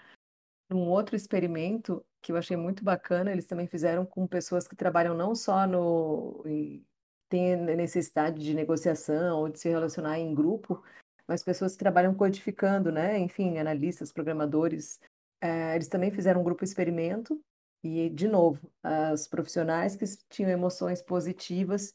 Um 0.71 0.89
outro 0.89 1.17
experimento 1.17 2.07
que 2.23 2.31
eu 2.31 2.37
achei 2.37 2.57
muito 2.57 2.85
bacana, 2.85 3.33
eles 3.33 3.47
também 3.47 3.67
fizeram 3.67 4.07
com 4.07 4.29
pessoas 4.29 4.69
que 4.69 4.77
trabalham 4.77 5.13
não 5.13 5.35
só 5.35 5.67
no 5.67 6.45
tem 7.29 7.57
necessidade 7.57 8.43
de 8.43 8.55
negociação 8.55 9.39
ou 9.39 9.49
de 9.49 9.59
se 9.59 9.69
relacionar 9.69 10.19
em 10.19 10.35
grupo, 10.35 10.83
mas 11.27 11.45
pessoas 11.45 11.73
que 11.73 11.79
trabalham 11.79 12.15
codificando, 12.15 12.91
né? 12.91 13.19
Enfim, 13.19 13.59
analistas, 13.59 14.13
programadores, 14.13 15.01
é, 15.41 15.75
eles 15.77 15.89
também 15.89 16.11
fizeram 16.11 16.41
um 16.41 16.45
grupo 16.45 16.65
experimento 16.65 17.41
e, 17.85 18.11
de 18.11 18.27
novo, 18.29 18.71
os 19.13 19.29
profissionais 19.29 19.97
que 19.97 20.05
tinham 20.29 20.51
emoções 20.51 21.01
positivas 21.01 21.95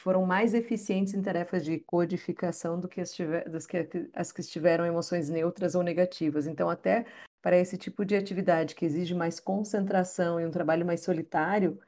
foram 0.00 0.24
mais 0.24 0.54
eficientes 0.54 1.14
em 1.14 1.22
tarefas 1.22 1.64
de 1.64 1.78
codificação 1.80 2.78
do 2.78 2.88
que 2.88 3.00
as, 3.00 3.12
que, 3.14 4.10
as 4.12 4.32
que 4.32 4.42
tiveram 4.42 4.86
emoções 4.86 5.28
neutras 5.28 5.74
ou 5.74 5.82
negativas. 5.82 6.46
Então, 6.46 6.70
até 6.70 7.04
para 7.42 7.56
esse 7.58 7.76
tipo 7.76 8.04
de 8.04 8.16
atividade 8.16 8.74
que 8.74 8.84
exige 8.84 9.14
mais 9.14 9.40
concentração 9.40 10.40
e 10.40 10.46
um 10.46 10.50
trabalho 10.50 10.86
mais 10.86 11.02
solitário, 11.02 11.78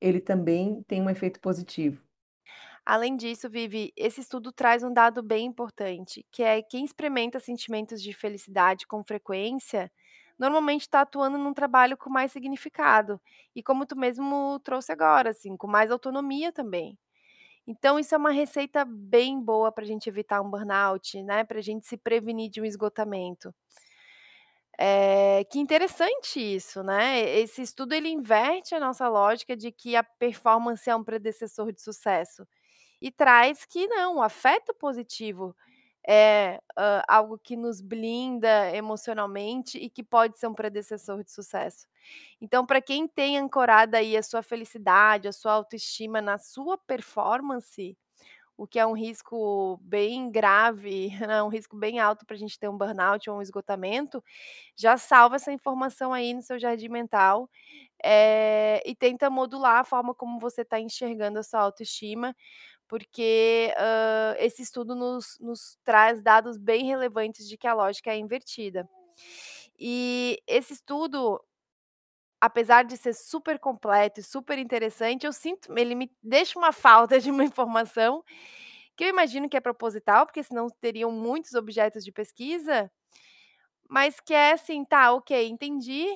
ele 0.00 0.20
também 0.20 0.82
tem 0.88 1.02
um 1.02 1.10
efeito 1.10 1.38
positivo. 1.40 2.02
Além 2.84 3.16
disso, 3.16 3.48
Vivi, 3.48 3.92
esse 3.96 4.20
estudo 4.20 4.52
traz 4.52 4.82
um 4.82 4.92
dado 4.92 5.22
bem 5.22 5.46
importante, 5.46 6.26
que 6.30 6.42
é 6.42 6.62
quem 6.62 6.84
experimenta 6.84 7.40
sentimentos 7.40 8.02
de 8.02 8.12
felicidade 8.12 8.86
com 8.86 9.02
frequência, 9.02 9.90
normalmente 10.38 10.82
está 10.82 11.00
atuando 11.00 11.38
num 11.38 11.54
trabalho 11.54 11.96
com 11.96 12.10
mais 12.10 12.32
significado. 12.32 13.20
E 13.54 13.62
como 13.62 13.86
tu 13.86 13.96
mesmo 13.96 14.58
trouxe 14.60 14.92
agora, 14.92 15.30
assim, 15.30 15.56
com 15.56 15.66
mais 15.66 15.90
autonomia 15.90 16.52
também. 16.52 16.98
Então, 17.66 17.98
isso 17.98 18.14
é 18.14 18.18
uma 18.18 18.30
receita 18.30 18.84
bem 18.84 19.40
boa 19.40 19.72
para 19.72 19.84
a 19.84 19.86
gente 19.86 20.08
evitar 20.08 20.40
um 20.42 20.50
burnout, 20.50 21.22
né? 21.22 21.44
Para 21.44 21.58
a 21.58 21.62
gente 21.62 21.86
se 21.86 21.96
prevenir 21.96 22.50
de 22.50 22.60
um 22.60 22.64
esgotamento. 22.64 23.54
É, 24.78 25.44
que 25.44 25.58
interessante 25.60 26.40
isso, 26.40 26.82
né? 26.82 27.20
Esse 27.38 27.62
estudo 27.62 27.92
ele 27.94 28.08
inverte 28.08 28.74
a 28.74 28.80
nossa 28.80 29.08
lógica 29.08 29.56
de 29.56 29.70
que 29.70 29.94
a 29.94 30.02
performance 30.02 30.88
é 30.90 30.96
um 30.96 31.04
predecessor 31.04 31.72
de 31.72 31.80
sucesso 31.80 32.46
e 33.00 33.10
traz 33.10 33.64
que 33.66 33.86
não, 33.88 34.16
o 34.18 34.22
afeto 34.22 34.74
positivo 34.74 35.54
é 36.06 36.60
uh, 36.78 37.02
algo 37.08 37.38
que 37.38 37.56
nos 37.56 37.80
blinda 37.80 38.74
emocionalmente 38.76 39.78
e 39.78 39.88
que 39.90 40.02
pode 40.02 40.38
ser 40.38 40.46
um 40.48 40.54
predecessor 40.54 41.22
de 41.24 41.30
sucesso. 41.32 41.86
Então, 42.40 42.66
para 42.66 42.80
quem 42.82 43.08
tem 43.08 43.38
ancorado 43.38 43.96
aí 43.96 44.16
a 44.16 44.22
sua 44.22 44.42
felicidade, 44.42 45.28
a 45.28 45.32
sua 45.32 45.52
autoestima 45.54 46.20
na 46.20 46.38
sua 46.38 46.76
performance, 46.78 47.96
o 48.56 48.66
que 48.66 48.78
é 48.78 48.86
um 48.86 48.92
risco 48.92 49.78
bem 49.82 50.30
grave, 50.30 51.10
né, 51.28 51.42
um 51.42 51.48
risco 51.48 51.76
bem 51.76 51.98
alto 52.00 52.24
para 52.26 52.36
a 52.36 52.38
gente 52.38 52.58
ter 52.58 52.68
um 52.68 52.76
burnout 52.78 53.28
ou 53.28 53.38
um 53.38 53.42
esgotamento, 53.42 54.22
já 54.76 54.96
salva 54.96 55.36
essa 55.36 55.52
informação 55.52 56.12
aí 56.12 56.32
no 56.34 56.42
seu 56.42 56.58
jardim 56.58 56.88
mental 56.88 57.50
é, 58.04 58.82
e 58.86 58.94
tenta 58.94 59.30
modular 59.30 59.80
a 59.80 59.84
forma 59.84 60.14
como 60.14 60.38
você 60.38 60.62
está 60.62 60.80
enxergando 60.80 61.38
a 61.38 61.42
sua 61.42 61.60
autoestima, 61.60 62.36
porque 62.88 63.72
uh, 63.76 64.36
esse 64.38 64.62
estudo 64.62 64.94
nos, 64.94 65.38
nos 65.40 65.78
traz 65.84 66.22
dados 66.22 66.56
bem 66.58 66.84
relevantes 66.86 67.48
de 67.48 67.56
que 67.56 67.66
a 67.66 67.74
lógica 67.74 68.10
é 68.10 68.18
invertida. 68.18 68.88
E 69.78 70.42
esse 70.46 70.72
estudo 70.74 71.40
apesar 72.44 72.84
de 72.84 72.94
ser 72.98 73.14
super 73.14 73.58
completo 73.58 74.20
e 74.20 74.22
super 74.22 74.58
interessante, 74.58 75.24
eu 75.24 75.32
sinto 75.32 75.72
ele 75.78 75.94
me 75.94 76.10
deixa 76.22 76.58
uma 76.58 76.72
falta 76.72 77.18
de 77.18 77.30
uma 77.30 77.42
informação, 77.42 78.22
que 78.94 79.04
eu 79.04 79.08
imagino 79.08 79.48
que 79.48 79.56
é 79.56 79.60
proposital, 79.60 80.26
porque 80.26 80.42
senão 80.42 80.68
teriam 80.68 81.10
muitos 81.10 81.54
objetos 81.54 82.04
de 82.04 82.12
pesquisa, 82.12 82.90
mas 83.88 84.20
que 84.20 84.34
é 84.34 84.52
assim, 84.52 84.84
tá, 84.84 85.12
ok, 85.12 85.48
entendi, 85.48 86.06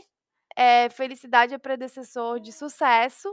é 0.54 0.90
felicidade 0.90 1.54
é 1.54 1.58
predecessor 1.58 2.38
de 2.40 2.52
sucesso, 2.52 3.28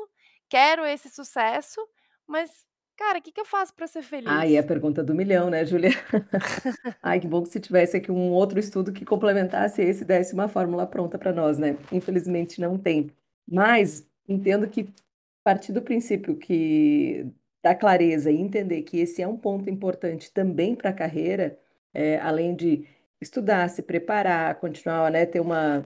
quero 0.48 0.86
esse 0.86 1.10
sucesso, 1.10 1.86
mas, 2.26 2.66
cara, 2.98 3.20
o 3.20 3.22
que 3.22 3.32
que 3.32 3.40
eu 3.42 3.46
faço 3.46 3.74
para 3.76 3.88
ser 3.88 4.04
Ah, 4.24 4.46
e 4.48 4.56
é 4.56 4.60
a 4.60 4.64
feliz? 4.64 4.68
pergunta 4.68 5.04
do 5.04 5.14
milhão, 5.16 5.50
né, 5.50 5.66
Julia? 5.66 5.92
Ai, 7.02 7.20
que 7.20 7.28
bom 7.28 7.44
que 7.44 7.50
se 7.50 7.60
tivesse 7.60 7.98
aqui 7.98 8.12
um 8.12 8.32
outro 8.32 8.60
estudo 8.60 8.92
que 8.92 9.06
complementasse 9.06 9.82
esse 9.82 10.04
e 10.04 10.06
desse 10.06 10.34
uma 10.34 10.48
fórmula 10.48 10.88
pronta 10.88 11.18
para 11.18 11.32
nós, 11.34 11.58
né? 11.58 11.78
Infelizmente 11.92 12.60
não 12.60 12.78
tem. 12.78 13.12
Mas 13.48 14.08
entendo 14.28 14.68
que 14.68 14.90
partir 15.44 15.74
do 15.74 15.82
princípio 15.82 16.38
que 16.38 17.28
da 17.64 17.76
clareza 17.76 18.32
e 18.32 18.38
entender 18.42 18.84
que 18.84 19.00
esse 19.00 19.22
é 19.22 19.28
um 19.28 19.38
ponto 19.38 19.70
importante 19.70 20.32
também 20.34 20.76
para 20.76 20.92
a 20.92 20.94
carreira, 20.94 21.60
é, 21.94 22.20
além 22.20 22.56
de 22.56 22.88
estudar, 23.22 23.70
se 23.70 23.84
preparar, 23.84 24.56
continuar, 24.60 25.12
né, 25.12 25.26
ter 25.26 25.40
uma, 25.42 25.86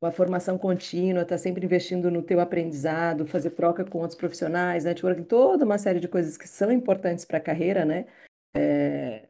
uma 0.00 0.12
formação 0.12 0.56
contínua, 0.56 1.22
estar 1.22 1.34
tá 1.34 1.38
sempre 1.38 1.64
investindo 1.64 2.10
no 2.10 2.22
teu 2.22 2.40
aprendizado, 2.40 3.26
fazer 3.26 3.50
troca 3.50 3.84
com 3.84 3.98
outros 3.98 4.16
profissionais, 4.18 4.84
networking, 4.84 5.24
toda 5.24 5.64
uma 5.64 5.78
série 5.78 6.00
de 6.00 6.08
coisas 6.08 6.36
que 6.36 6.48
são 6.48 6.70
importantes 6.70 7.24
para 7.24 7.38
a 7.38 7.40
carreira, 7.40 7.84
né? 7.84 8.06
É, 8.54 9.26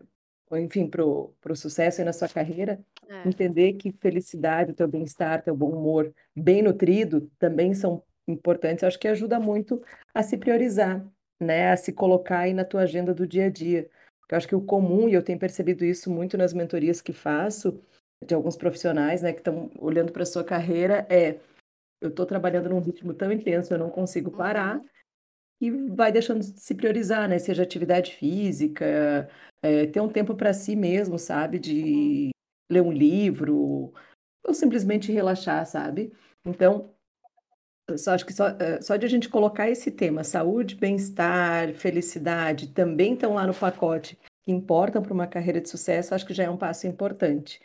enfim, 0.52 0.88
para 0.88 1.04
o 1.04 1.34
sucesso 1.54 2.04
na 2.04 2.12
sua 2.12 2.28
carreira, 2.28 2.80
É. 3.08 3.26
entender 3.26 3.72
que 3.74 3.90
felicidade, 3.92 4.72
o 4.72 4.74
teu 4.74 4.86
bem-estar, 4.86 5.42
teu 5.42 5.56
bom 5.56 5.70
humor, 5.70 6.12
bem 6.36 6.62
nutrido, 6.62 7.30
também 7.38 7.72
são 7.74 8.02
importantes. 8.26 8.82
Eu 8.82 8.88
acho 8.88 8.98
que 8.98 9.08
ajuda 9.08 9.40
muito 9.40 9.82
a 10.14 10.22
se 10.22 10.36
priorizar, 10.36 11.06
né? 11.40 11.72
A 11.72 11.76
se 11.76 11.92
colocar 11.92 12.40
aí 12.40 12.52
na 12.52 12.64
tua 12.64 12.82
agenda 12.82 13.14
do 13.14 13.26
dia 13.26 13.46
a 13.46 13.50
dia. 13.50 13.88
Eu 14.30 14.36
acho 14.36 14.46
que 14.46 14.54
o 14.54 14.60
comum, 14.60 15.08
e 15.08 15.14
eu 15.14 15.22
tenho 15.22 15.38
percebido 15.38 15.84
isso 15.84 16.10
muito 16.10 16.36
nas 16.36 16.52
mentorias 16.52 17.00
que 17.00 17.14
faço, 17.14 17.80
de 18.24 18.34
alguns 18.34 18.56
profissionais, 18.56 19.22
né, 19.22 19.32
que 19.32 19.40
estão 19.40 19.70
olhando 19.78 20.12
para 20.12 20.22
a 20.22 20.26
sua 20.26 20.44
carreira, 20.44 21.06
é 21.08 21.38
eu 22.00 22.10
estou 22.10 22.26
trabalhando 22.26 22.68
num 22.68 22.80
ritmo 22.80 23.12
tão 23.12 23.32
intenso, 23.32 23.74
eu 23.74 23.78
não 23.78 23.90
consigo 23.90 24.30
parar, 24.30 24.76
Uhum. 24.76 24.86
e 25.60 25.70
vai 25.88 26.12
deixando 26.12 26.40
de 26.40 26.60
se 26.60 26.74
priorizar, 26.74 27.28
né? 27.28 27.38
Seja 27.38 27.64
atividade 27.64 28.14
física, 28.14 29.28
é, 29.62 29.86
ter 29.86 30.00
um 30.00 30.08
tempo 30.08 30.36
para 30.36 30.52
si 30.52 30.76
mesmo, 30.76 31.18
sabe? 31.18 31.56
Uhum. 31.56 31.62
De 31.62 32.30
ler 32.70 32.82
um 32.82 32.92
livro, 32.92 33.92
ou 34.46 34.54
simplesmente 34.54 35.10
relaxar, 35.10 35.66
sabe? 35.66 36.12
Então, 36.46 36.94
eu 37.88 37.96
só 37.96 38.12
acho 38.12 38.26
que 38.26 38.32
só, 38.32 38.48
eh, 38.48 38.80
só 38.82 38.96
de 38.96 39.06
a 39.06 39.08
gente 39.08 39.28
colocar 39.28 39.68
esse 39.68 39.90
tema, 39.90 40.22
saúde, 40.22 40.76
bem-estar, 40.76 41.72
felicidade, 41.74 42.68
também 42.68 43.14
estão 43.14 43.34
lá 43.34 43.46
no 43.46 43.54
pacote 43.54 44.18
que 44.44 44.52
importam 44.52 45.02
para 45.02 45.14
uma 45.14 45.26
carreira 45.26 45.60
de 45.60 45.68
sucesso, 45.68 46.14
acho 46.14 46.26
que 46.26 46.34
já 46.34 46.44
é 46.44 46.50
um 46.50 46.56
passo 46.56 46.86
importante. 46.86 47.60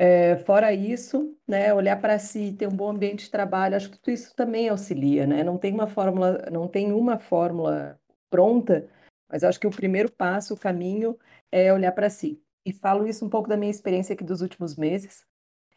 É, 0.00 0.36
fora 0.36 0.72
isso, 0.72 1.36
né, 1.46 1.74
olhar 1.74 2.00
para 2.00 2.20
si, 2.20 2.52
ter 2.56 2.68
um 2.68 2.76
bom 2.76 2.88
ambiente 2.88 3.24
de 3.24 3.30
trabalho, 3.32 3.74
acho 3.74 3.90
que 3.90 3.98
tudo 3.98 4.14
isso 4.14 4.32
também 4.36 4.68
auxilia, 4.68 5.26
né? 5.26 5.42
Não 5.42 5.58
tem 5.58 5.74
uma 5.74 5.88
fórmula, 5.88 6.48
não 6.52 6.68
tem 6.68 6.92
uma 6.92 7.18
fórmula 7.18 7.98
pronta, 8.30 8.88
mas 9.28 9.42
acho 9.42 9.58
que 9.58 9.66
o 9.66 9.72
primeiro 9.72 10.08
passo, 10.12 10.54
o 10.54 10.56
caminho, 10.56 11.18
é 11.50 11.72
olhar 11.72 11.90
para 11.90 12.08
si. 12.08 12.40
E 12.64 12.72
falo 12.72 13.08
isso 13.08 13.26
um 13.26 13.28
pouco 13.28 13.48
da 13.48 13.56
minha 13.56 13.72
experiência 13.72 14.12
aqui 14.12 14.22
dos 14.22 14.40
últimos 14.40 14.76
meses. 14.76 15.26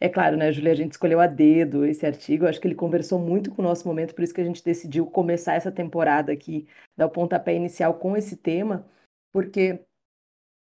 É 0.00 0.08
claro, 0.08 0.36
né, 0.36 0.52
Julia, 0.52 0.70
a 0.70 0.76
gente 0.76 0.92
escolheu 0.92 1.18
a 1.18 1.26
dedo 1.26 1.84
esse 1.84 2.06
artigo, 2.06 2.46
acho 2.46 2.60
que 2.60 2.68
ele 2.68 2.76
conversou 2.76 3.18
muito 3.18 3.50
com 3.50 3.60
o 3.60 3.64
nosso 3.64 3.88
momento, 3.88 4.14
por 4.14 4.22
isso 4.22 4.34
que 4.34 4.40
a 4.40 4.44
gente 4.44 4.62
decidiu 4.62 5.04
começar 5.04 5.54
essa 5.54 5.72
temporada 5.72 6.30
aqui, 6.32 6.68
dar 6.96 7.06
o 7.06 7.10
pontapé 7.10 7.56
inicial 7.56 7.94
com 7.94 8.16
esse 8.16 8.36
tema, 8.36 8.88
porque 9.32 9.84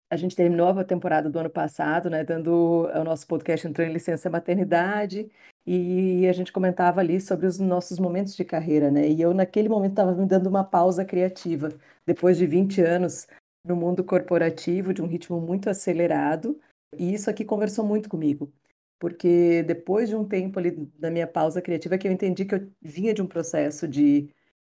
a 0.09 0.15
gente 0.17 0.35
terminou 0.35 0.67
a 0.67 0.83
temporada 0.83 1.29
do 1.29 1.39
ano 1.39 1.49
passado, 1.49 2.09
né, 2.09 2.23
dando 2.23 2.87
o 2.87 3.03
nosso 3.03 3.27
podcast 3.27 3.67
entrou 3.67 3.85
em 3.85 3.93
licença 3.93 4.29
maternidade 4.29 5.29
e 5.65 6.27
a 6.27 6.33
gente 6.33 6.51
comentava 6.51 6.99
ali 6.99 7.21
sobre 7.21 7.45
os 7.45 7.59
nossos 7.59 7.99
momentos 7.99 8.35
de 8.35 8.43
carreira, 8.43 8.89
né? 8.89 9.07
E 9.07 9.21
eu 9.21 9.33
naquele 9.35 9.69
momento 9.69 9.91
estava 9.91 10.13
me 10.15 10.25
dando 10.25 10.47
uma 10.47 10.63
pausa 10.63 11.05
criativa, 11.05 11.69
depois 12.07 12.37
de 12.37 12.47
20 12.47 12.81
anos 12.81 13.27
no 13.63 13.75
mundo 13.75 14.03
corporativo, 14.03 14.93
de 14.93 15.01
um 15.01 15.05
ritmo 15.05 15.39
muito 15.39 15.69
acelerado, 15.69 16.59
e 16.97 17.13
isso 17.13 17.29
aqui 17.29 17.45
conversou 17.45 17.85
muito 17.85 18.09
comigo, 18.09 18.51
porque 18.99 19.63
depois 19.63 20.09
de 20.09 20.15
um 20.15 20.25
tempo 20.25 20.57
ali 20.57 20.71
da 20.97 21.11
minha 21.11 21.27
pausa 21.27 21.61
criativa 21.61 21.97
que 21.97 22.07
eu 22.07 22.11
entendi 22.11 22.45
que 22.45 22.55
eu 22.55 22.67
vinha 22.81 23.13
de 23.13 23.21
um 23.21 23.27
processo 23.27 23.87
de 23.87 24.29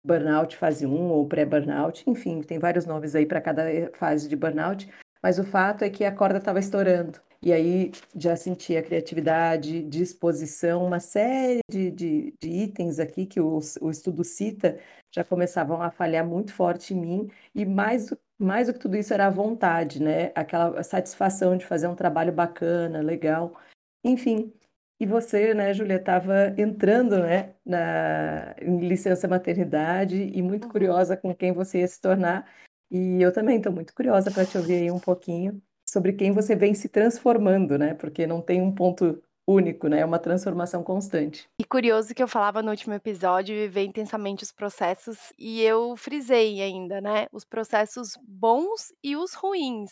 burnout 0.05 0.57
fase 0.57 0.85
1 0.85 0.91
ou 0.91 1.27
pré-burnout, 1.27 2.05
enfim, 2.11 2.43
tem 2.43 2.59
vários 2.59 2.85
nomes 2.85 3.15
aí 3.15 3.25
para 3.25 3.41
cada 3.41 3.65
fase 3.95 4.29
de 4.29 4.37
burnout, 4.37 4.89
mas 5.23 5.39
o 5.39 5.45
fato 5.45 5.83
é 5.85 5.91
que 5.91 6.05
a 6.05 6.15
corda 6.15 6.39
estava 6.39 6.59
estourando. 6.59 7.21
E 7.45 7.53
aí 7.53 7.91
já 8.15 8.37
senti 8.37 8.77
a 8.77 8.83
criatividade, 8.83 9.83
disposição, 9.83 10.87
uma 10.87 11.01
série 11.01 11.61
de, 11.69 11.91
de, 11.91 12.35
de 12.41 12.49
itens 12.49 13.01
aqui 13.01 13.27
que 13.27 13.41
o, 13.41 13.59
o 13.81 13.91
estudo 13.91 14.23
cita 14.23 14.79
já 15.11 15.25
começavam 15.25 15.83
a 15.83 15.91
falhar 15.91 16.25
muito 16.25 16.53
forte 16.53 16.95
em 16.95 17.01
mim. 17.01 17.31
E 17.53 17.67
mais, 17.67 18.15
mais 18.39 18.69
do 18.69 18.75
que 18.75 18.79
tudo 18.79 18.97
isso 18.97 19.13
era 19.13 19.27
a 19.27 19.31
vontade, 19.31 20.01
né? 20.01 20.31
Aquela 20.37 20.83
satisfação 20.85 21.57
de 21.57 21.67
fazer 21.67 21.89
um 21.89 21.97
trabalho 21.97 22.33
bacana, 22.33 23.01
legal. 23.01 23.59
Enfim, 24.05 24.53
e 25.01 25.07
você, 25.07 25.53
né, 25.53 25.75
Julia, 25.75 25.97
estava 25.97 26.55
entrando, 26.57 27.19
né, 27.19 27.55
na, 27.67 28.55
em 28.63 28.87
licença 28.87 29.27
maternidade 29.27 30.17
e 30.17 30.41
muito 30.41 30.69
curiosa 30.69 31.17
com 31.17 31.35
quem 31.35 31.53
você 31.53 31.81
ia 31.81 31.89
se 31.89 32.01
tornar. 32.01 32.49
E 32.93 33.23
eu 33.23 33.33
também 33.33 33.57
estou 33.57 33.73
muito 33.73 33.95
curiosa 33.95 34.31
para 34.31 34.45
te 34.45 34.59
ouvir 34.59 34.75
aí 34.75 34.91
um 34.91 35.01
pouquinho 35.01 35.63
sobre 35.89 36.13
quem 36.13 36.31
você 36.31 36.55
vem 36.55 36.75
se 36.75 36.89
transformando, 36.91 37.79
né? 37.79 37.95
Porque 37.95 38.27
não 38.27 38.43
tem 38.43 38.61
um 38.61 38.71
ponto 38.75 39.23
único, 39.49 39.89
né? 39.89 40.01
É 40.01 40.05
uma 40.05 40.19
transformação 40.19 40.83
constante. 40.85 41.49
E 41.59 41.65
curioso 41.65 42.15
que 42.15 42.23
eu 42.23 42.29
falava 42.29 42.63
no 42.63 42.71
último 42.71 42.95
episódio, 42.95 43.55
viver 43.55 43.85
intensamente 43.85 44.43
os 44.43 44.53
processos, 44.53 45.33
e 45.39 45.63
eu 45.63 45.97
frisei 45.97 46.61
ainda, 46.61 47.01
né, 47.01 47.27
os 47.33 47.45
processos 47.45 48.13
bons 48.23 48.93
e 49.03 49.17
os 49.17 49.35
ruins. 49.35 49.91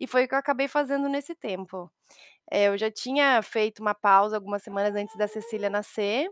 E 0.00 0.06
foi 0.06 0.24
o 0.24 0.28
que 0.28 0.34
eu 0.34 0.38
acabei 0.38 0.68
fazendo 0.68 1.08
nesse 1.08 1.34
tempo. 1.34 1.90
Eh, 2.50 2.68
eu 2.68 2.78
já 2.78 2.90
tinha 2.90 3.42
feito 3.42 3.80
uma 3.80 3.94
pausa 3.94 4.36
algumas 4.36 4.62
semanas 4.62 4.94
antes 4.96 5.16
da 5.16 5.28
Cecília 5.28 5.70
nascer, 5.70 6.30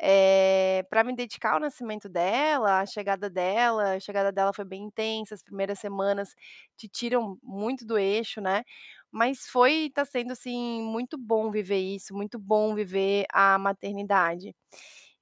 eh, 0.00 0.84
pra 0.90 1.04
me 1.04 1.14
dedicar 1.14 1.54
ao 1.54 1.60
nascimento 1.60 2.08
dela, 2.08 2.80
a 2.80 2.86
chegada 2.86 3.30
dela, 3.30 3.94
a 3.94 4.00
chegada 4.00 4.32
dela 4.32 4.52
foi 4.52 4.64
bem 4.64 4.82
intensa, 4.84 5.34
as 5.34 5.42
primeiras 5.42 5.78
semanas 5.78 6.34
te 6.76 6.88
tiram 6.88 7.38
muito 7.42 7.86
do 7.86 7.98
eixo, 7.98 8.40
né, 8.40 8.64
mas 9.10 9.46
foi 9.48 9.90
tá 9.94 10.04
sendo, 10.04 10.32
assim, 10.32 10.82
muito 10.82 11.18
bom 11.18 11.50
viver 11.50 11.78
isso, 11.78 12.14
muito 12.14 12.38
bom 12.38 12.74
viver 12.74 13.26
a 13.32 13.58
maternidade. 13.58 14.54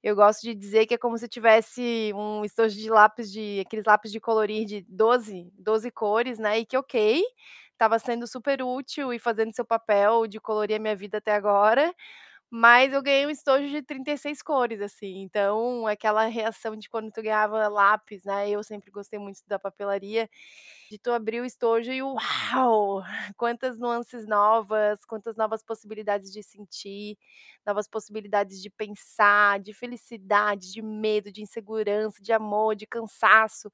Eu 0.03 0.15
gosto 0.15 0.41
de 0.43 0.55
dizer 0.55 0.85
que 0.87 0.93
é 0.93 0.97
como 0.97 1.17
se 1.17 1.27
tivesse 1.27 2.11
um 2.15 2.45
estojo 2.45 2.75
de 2.77 2.89
lápis 2.89 3.31
de 3.31 3.59
aqueles 3.65 3.85
lápis 3.85 4.11
de 4.11 4.19
colorir 4.19 4.65
de 4.65 4.81
12, 4.87 5.51
12 5.57 5.91
cores, 5.91 6.39
né, 6.39 6.59
e 6.59 6.65
que 6.65 6.77
ok, 6.77 7.21
estava 7.73 7.99
sendo 7.99 8.25
super 8.27 8.61
útil 8.63 9.13
e 9.13 9.19
fazendo 9.19 9.53
seu 9.53 9.65
papel 9.65 10.27
de 10.27 10.39
colorir 10.39 10.77
a 10.77 10.79
minha 10.79 10.95
vida 10.95 11.17
até 11.19 11.33
agora, 11.33 11.93
mas 12.51 12.91
eu 12.93 13.01
ganhei 13.03 13.25
um 13.27 13.29
estojo 13.29 13.67
de 13.69 13.81
36 13.83 14.41
cores, 14.41 14.81
assim, 14.81 15.21
então 15.21 15.85
aquela 15.87 16.25
reação 16.25 16.75
de 16.75 16.89
quando 16.89 17.11
tu 17.11 17.21
ganhava 17.21 17.67
lápis, 17.67 18.23
né, 18.23 18.49
eu 18.49 18.63
sempre 18.63 18.89
gostei 18.91 19.19
muito 19.19 19.41
da 19.47 19.59
papelaria, 19.59 20.29
de 20.89 20.97
tu 20.97 21.11
abrir 21.11 21.41
o 21.41 21.45
estojo 21.45 21.91
e 21.91 22.01
uau, 22.01 23.01
quantas 23.37 23.77
nuances 23.79 24.25
novas, 24.27 25.05
quantas 25.05 25.35
novas 25.37 25.63
possibilidades 25.63 26.31
de 26.33 26.41
sentir, 26.43 27.17
novas 27.65 27.87
possibilidades 27.87 28.61
de 28.61 28.69
pensar, 28.69 29.59
de 29.59 29.73
felicidade, 29.73 30.71
de 30.73 30.81
medo, 30.81 31.31
de 31.31 31.41
insegurança, 31.43 32.21
de 32.21 32.33
amor, 32.33 32.75
de 32.75 32.87
cansaço, 32.87 33.71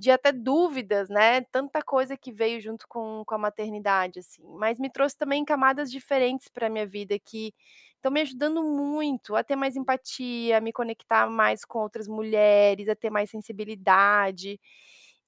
de 0.00 0.10
até 0.10 0.32
dúvidas, 0.32 1.08
né, 1.10 1.42
tanta 1.52 1.82
coisa 1.82 2.16
que 2.16 2.32
veio 2.32 2.60
junto 2.60 2.86
com 2.88 3.24
com 3.26 3.34
a 3.34 3.38
maternidade, 3.38 4.20
assim. 4.20 4.42
Mas 4.58 4.78
me 4.78 4.90
trouxe 4.90 5.16
também 5.16 5.44
camadas 5.44 5.90
diferentes 5.90 6.48
pra 6.48 6.68
minha 6.70 6.86
vida 6.86 7.18
que 7.18 7.54
estão 7.96 8.12
me 8.12 8.20
ajudando 8.22 8.62
muito 8.64 9.36
a 9.36 9.44
ter 9.44 9.56
mais 9.56 9.76
empatia, 9.76 10.58
a 10.58 10.60
me 10.60 10.72
conectar 10.72 11.28
mais 11.30 11.64
com 11.64 11.78
outras 11.80 12.08
mulheres, 12.08 12.88
a 12.88 12.96
ter 12.96 13.10
mais 13.10 13.30
sensibilidade, 13.30 14.60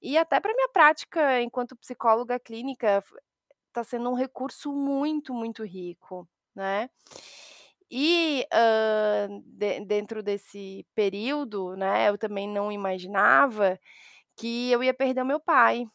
e 0.01 0.17
até 0.17 0.39
pra 0.41 0.53
minha 0.55 0.69
prática 0.69 1.41
enquanto 1.41 1.75
psicóloga 1.77 2.39
clínica 2.39 2.87
f 3.01 3.15
tá 3.73 3.83
sendo 3.83 4.09
um 4.11 4.15
recurso 4.15 4.73
muito, 4.73 5.33
muito 5.33 5.63
rico, 5.65 6.27
né. 6.55 6.89
E, 7.91 8.45
hã, 8.53 9.29
de 9.45 9.79
dentro 9.85 10.23
desse 10.23 10.85
período, 10.95 11.75
né, 11.77 12.09
eu 12.09 12.17
também 12.17 12.47
não 12.49 12.71
imaginava 12.71 13.79
que 14.37 14.71
eu 14.71 14.83
ia 14.83 14.93
perder 14.93 15.21
o 15.23 15.25
meu 15.25 15.39
pai. 15.39 15.85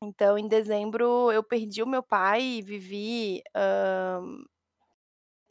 Então 0.00 0.36
em 0.38 0.48
dezembro 0.48 1.30
eu 1.32 1.42
perdi 1.44 1.82
o 1.82 1.86
meu 1.86 2.02
pai 2.02 2.42
e 2.42 2.62
vivi, 2.62 3.42
hã 3.54 4.20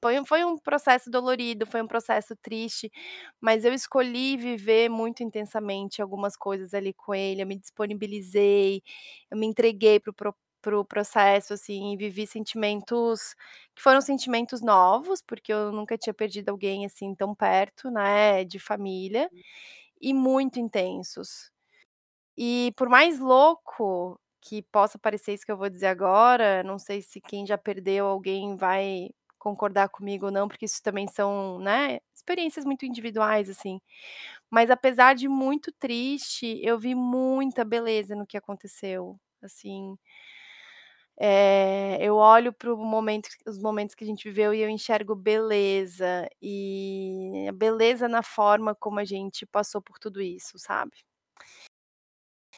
foi 0.03 0.19
um 0.19 0.25
foi 0.25 0.43
um 0.43 0.57
processo 0.57 1.09
dolorido, 1.11 1.65
foi 1.67 1.81
um 1.81 1.88
processo 1.88 2.35
triste, 2.41 2.91
mas 3.39 3.63
eu 3.65 3.73
escolhi 3.73 4.35
viver 4.38 4.89
muito 4.89 5.21
intensamente 5.23 6.01
algumas 6.01 6.35
coisas 6.35 6.73
ali 6.73 6.91
com 6.93 7.13
ele, 7.13 7.41
eu 7.43 7.47
me 7.47 7.55
disponibilizei, 7.59 8.81
eu 9.29 9.38
me 9.38 9.45
entreguei 9.47 10.00
para 10.00 10.11
o 10.11 10.13
pro 10.13 10.35
para 10.63 10.79
o 10.79 10.85
processo, 10.85 11.53
assim, 11.55 11.91
e 11.93 11.97
vivi 11.97 12.27
sentimentos 12.27 13.33
que 13.75 13.81
foram 13.81 14.00
sentimentos 14.00 14.61
novos, 14.61 15.19
porque 15.25 15.51
eu 15.51 15.71
nunca 15.71 15.97
tinha 15.97 16.13
perdido 16.13 16.50
alguém, 16.50 16.85
assim, 16.85 17.15
tão 17.15 17.33
perto, 17.33 17.89
né, 17.89 18.43
de 18.45 18.59
família, 18.59 19.27
e 20.01 20.13
muito 20.13 20.59
intensos. 20.59 21.50
E 22.38 22.73
por 22.77 22.89
mais 22.89 23.19
louco 23.19 24.19
que 24.41 24.61
possa 24.71 24.97
parecer 24.97 25.33
isso 25.33 25.45
que 25.45 25.51
eu 25.51 25.57
vou 25.57 25.69
dizer 25.69 25.88
agora, 25.88 26.63
não 26.63 26.79
sei 26.79 27.01
se 27.01 27.21
quem 27.21 27.45
já 27.45 27.57
perdeu 27.57 28.07
alguém 28.07 28.55
vai 28.55 29.09
concordar 29.38 29.89
comigo 29.89 30.27
ou 30.27 30.31
não, 30.31 30.47
porque 30.47 30.65
isso 30.65 30.81
também 30.83 31.07
são, 31.07 31.59
né, 31.59 32.00
experiências 32.15 32.63
muito 32.65 32.85
individuais, 32.85 33.50
assim, 33.50 33.79
mas 34.51 34.69
apesar 34.71 35.15
de 35.15 35.27
muito 35.29 35.71
triste, 35.79 36.59
eu 36.63 36.79
vi 36.79 36.95
muita 36.95 37.65
beleza 37.65 38.15
no 38.15 38.27
que 38.27 38.38
aconteceu, 38.38 39.17
assim 39.41 39.97
eh, 41.20 41.98
eu 42.01 42.15
olho 42.15 42.53
para 42.53 42.75
momento 42.75 43.29
os 43.48 43.59
momentos 43.59 43.96
que 43.96 44.03
a 44.03 44.07
gente 44.07 44.24
viveu 44.29 44.53
e 44.53 44.61
eu 44.61 44.70
enxergo 44.70 45.15
beleza, 45.15 46.27
e 46.41 47.46
a 47.50 47.51
beleza 47.51 48.07
na 48.07 48.24
forma 48.24 48.74
como 48.75 49.00
a 49.00 49.05
gente 49.05 49.46
passou 49.46 49.81
por 49.81 50.00
tudo 50.00 50.22
isso, 50.22 50.57
sabe. 50.57 50.91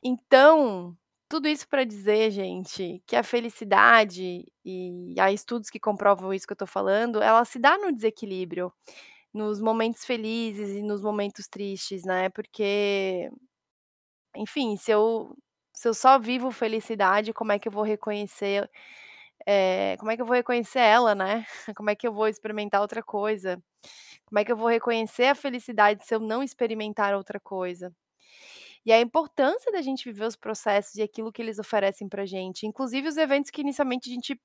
Então, 0.03 0.95
tudo 1.29 1.47
isso 1.47 1.67
pra 1.67 1.83
dizer, 1.83 2.31
gente, 2.31 3.01
que 3.07 3.15
a 3.15 3.23
felicidade, 3.23 4.45
e 4.65 5.15
há 5.19 5.31
estudos 5.31 5.69
que 5.69 5.79
comprovam 5.79 6.33
isso 6.33 6.45
que 6.47 6.53
eu 6.53 6.57
tô 6.57 6.67
falando, 6.67 7.21
ela 7.21 7.43
se 7.45 7.57
dá 7.59 7.77
no 7.77 7.91
desequilíbrio, 7.91 8.71
nos 9.33 9.61
momentos 9.61 10.05
felizes 10.05 10.71
e 10.71 10.81
nos 10.83 11.01
momentos 11.01 11.47
tristes, 11.47 12.03
né, 12.05 12.29
porque, 12.29 13.29
enfim, 14.35 14.75
se 14.77 14.91
eu 14.91 15.35
se 15.75 15.87
eu 15.87 15.93
só 15.95 16.19
vivo 16.19 16.51
felicidade, 16.51 17.33
como 17.33 17.51
é 17.51 17.57
que 17.59 17.67
eu 17.67 17.71
vou 17.71 17.83
reconhecer, 17.83 18.69
eh, 19.47 19.97
como 19.99 20.11
é 20.11 20.15
que 20.17 20.21
eu 20.23 20.25
vou 20.27 20.35
reconhecer 20.35 20.79
ela, 20.79 21.15
né, 21.15 21.45
como 21.77 21.89
é 21.91 21.95
que 21.95 22.07
eu 22.07 22.13
vou 22.13 22.27
experimentar 22.27 22.81
outra 22.81 23.03
coisa? 23.03 23.61
Como 24.27 24.39
é 24.39 24.45
que 24.45 24.51
eu 24.51 24.57
vou 24.57 24.67
reconhecer 24.69 25.25
a 25.27 25.35
felicidade 25.35 26.05
se 26.05 26.15
eu 26.15 26.19
não 26.21 26.43
experimentar 26.43 27.15
outra 27.15 27.39
coisa? 27.41 27.93
E 28.85 28.91
a 28.91 28.99
importância 29.01 29.71
da 29.71 29.81
gente 29.81 30.03
viver 30.05 30.25
os 30.25 30.35
processos 30.35 30.95
e 30.95 31.01
aquilo 31.01 31.31
que 31.31 31.41
eles 31.41 31.59
oferecem 31.59 32.09
pra 32.09 32.25
gente, 32.25 32.65
inclusive 32.67 33.07
os 33.07 33.17
eventos 33.17 33.49
que 33.51 33.61
inicialmente 33.61 34.09
a 34.09 34.13
gente, 34.13 34.39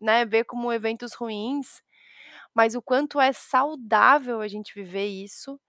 né, 0.00 0.24
vê 0.26 0.44
como 0.44 0.72
eventos 0.72 1.14
ruins, 1.14 1.82
mas 2.54 2.74
o 2.76 2.82
quanto 2.82 3.20
é 3.20 3.32
saudável 3.32 4.40
a 4.42 4.48
gente 4.48 4.74
viver 4.74 5.06
isso, 5.06 5.60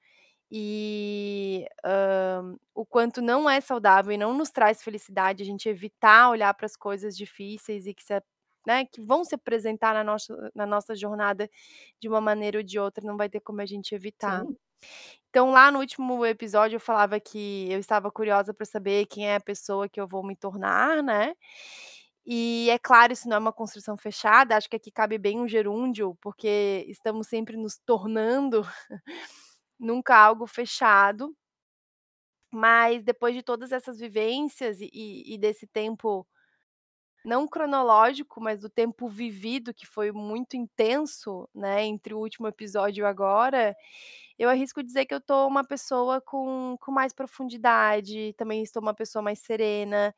e, 0.51 1.65
hã, 1.85 2.55
o 2.75 2.85
quanto 2.85 3.21
não 3.21 3.49
é 3.49 3.61
saudável 3.61 4.11
e 4.13 4.17
não 4.17 4.33
nos 4.35 4.51
traz 4.51 4.83
felicidade 4.83 5.43
a 5.43 5.45
gente 5.47 5.69
evitar 5.69 6.29
olhar 6.31 6.53
para 6.55 6.65
as 6.67 6.75
coisas 6.77 7.17
difíceis 7.17 7.87
e 7.87 7.93
que 7.93 8.03
se 8.03 8.21
né, 8.67 8.85
que 8.85 9.01
vão 9.01 9.25
se 9.25 9.35
apresentar 9.35 9.93
na 9.95 10.03
nossa 10.03 10.51
na 10.55 10.65
nossa 10.67 10.95
jornada 10.95 11.49
de 12.01 12.09
uma 12.09 12.21
maneira 12.21 12.59
ou 12.59 12.63
de 12.63 12.79
outra, 12.79 13.05
não 13.05 13.17
vai 13.17 13.29
ter 13.29 13.41
como 13.41 13.61
a 13.61 13.65
gente 13.67 13.95
evitar. 13.95 14.45
Sim. 14.45 14.57
Então 15.29 15.51
lá 15.51 15.71
no 15.71 15.79
último 15.79 16.25
episódio 16.25 16.77
eu 16.77 16.79
falava 16.79 17.19
que 17.19 17.67
eu 17.71 17.79
estava 17.79 18.11
curiosa 18.11 18.53
pra 18.53 18.65
saber 18.65 19.05
quem 19.07 19.27
é 19.29 19.35
a 19.35 19.41
pessoa 19.41 19.89
que 19.89 19.99
eu 19.99 20.07
vou 20.07 20.23
me 20.25 20.35
tornar, 20.35 21.01
né, 21.03 21.33
e 22.25 22.69
é 22.69 22.79
claro, 22.79 23.11
isso 23.13 23.27
não 23.27 23.35
é 23.37 23.39
uma 23.39 23.51
construção 23.53 23.97
fechada, 23.97 24.55
acho 24.57 24.69
que 24.69 24.77
aqui 24.77 24.91
cabe 24.91 25.17
bem 25.17 25.39
um 25.39 25.47
gerúndio, 25.47 26.17
porque 26.21 26.85
estamos 26.87 27.27
sempre 27.27 27.57
nos 27.57 27.77
tornando, 27.85 28.61
nunca 29.79 30.15
algo 30.17 30.47
fechado. 30.47 31.35
Mas 32.51 33.03
depois 33.03 33.33
de 33.35 33.41
todas 33.43 33.71
essas 33.71 33.99
vivências 33.99 34.79
e 34.81 34.89
e 34.93 35.37
desse 35.37 35.65
tempo 35.67 36.27
não 37.25 37.47
cronológico, 37.47 38.41
mas 38.41 38.59
do 38.61 38.69
tempo 38.69 39.07
vivido 39.09 39.73
que 39.73 39.85
foi 39.87 40.11
muito 40.11 40.55
intenso, 40.57 41.49
né, 41.55 41.83
entre 41.85 42.13
o 42.13 42.19
último 42.19 42.47
episódio 42.47 43.03
e 43.03 43.05
agora, 43.07 43.75
eu 44.39 44.49
arrisco 44.49 44.83
dizer 44.83 45.05
que 45.05 45.13
eu 45.15 45.21
tô 45.21 45.47
uma 45.47 45.63
pessoa 45.65 46.21
com 46.21 46.77
com 46.79 46.91
mais 46.91 47.13
profundidade, 47.13 48.33
também 48.37 48.63
estou 48.63 48.81
uma 48.81 48.93
pessoa 48.93 49.21
mais 49.23 49.39
serena, 49.39 50.13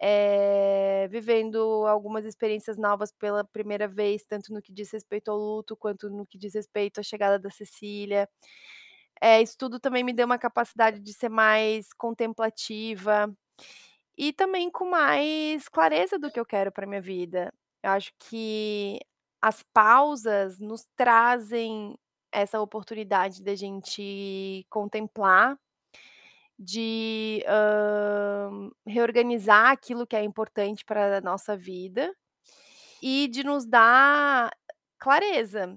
eh, 0.00 1.08
vivendo 1.10 1.86
algumas 1.88 2.24
experiências 2.26 2.78
novas 2.78 3.12
pela 3.12 3.44
primeira 3.44 3.88
vez, 3.88 4.24
tanto 4.26 4.52
no 4.54 4.62
que 4.62 4.72
diz 4.72 4.90
respeito 4.92 5.30
ao 5.30 5.38
luto, 5.38 5.76
quanto 5.76 6.10
no 6.10 6.26
que 6.26 6.38
diz 6.38 6.54
respeito 6.54 7.00
à 7.00 7.02
chegada 7.04 7.38
da 7.38 7.50
Cecília. 7.50 8.28
Eh, 9.20 9.42
isso 9.42 9.56
tudo 9.58 9.80
também 9.80 10.04
me 10.04 10.12
deu 10.12 10.26
uma 10.26 10.38
capacidade 10.38 11.00
de 11.00 11.12
ser 11.14 11.28
mais 11.28 11.92
contemplativa, 11.94 13.32
e 14.18 14.32
também 14.34 14.70
com 14.70 14.86
mais 14.90 15.68
clareza 15.70 16.18
do 16.18 16.30
que 16.32 16.40
eu 16.40 16.46
quero 16.46 16.72
pra 16.72 16.86
minha 16.88 17.00
vida. 17.02 17.54
Eu 17.84 17.92
acho 17.92 18.12
que 18.18 19.00
as 19.42 19.62
pausas 19.74 20.58
nos 20.60 20.86
trazem 20.96 21.96
essa 22.32 22.60
oportunidade 22.60 23.42
da 23.44 23.54
gente 23.56 24.66
contemplar, 24.70 25.58
de, 26.58 27.44
hã, 27.48 28.70
reorganizar 28.86 29.70
aquilo 29.72 30.06
que 30.06 30.16
é 30.16 30.24
importante 30.24 30.84
pra 30.84 31.20
nossa 31.20 31.56
vida, 31.56 32.14
e 33.02 33.28
de 33.28 33.44
nos 33.44 33.66
dar 33.66 34.50
clareza, 34.98 35.76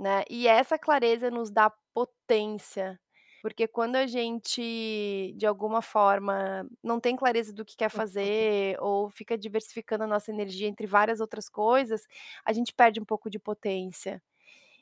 né, 0.00 0.24
e 0.30 0.48
essa 0.48 0.78
clareza 0.78 1.30
nos 1.30 1.50
dá 1.52 1.72
potência, 1.94 3.00
porque 3.42 3.66
quando 3.68 3.96
a 3.96 4.06
gente, 4.06 5.34
de 5.36 5.46
alguma 5.46 5.82
forma, 5.82 6.66
não 6.82 7.00
tem 7.00 7.16
clareza 7.16 7.52
do 7.52 7.64
que 7.64 7.76
quer 7.76 7.90
fazer 7.90 8.76
ou 8.80 9.10
fica 9.10 9.36
diversificando 9.38 10.04
a 10.04 10.06
nossa 10.06 10.30
energia 10.30 10.68
entre 10.68 10.86
várias 10.86 11.20
outras 11.20 11.48
coisas, 11.48 12.02
a 12.44 12.52
gente 12.52 12.74
perde 12.74 13.00
um 13.00 13.04
pouco 13.04 13.30
de 13.30 13.38
potência. 13.38 14.22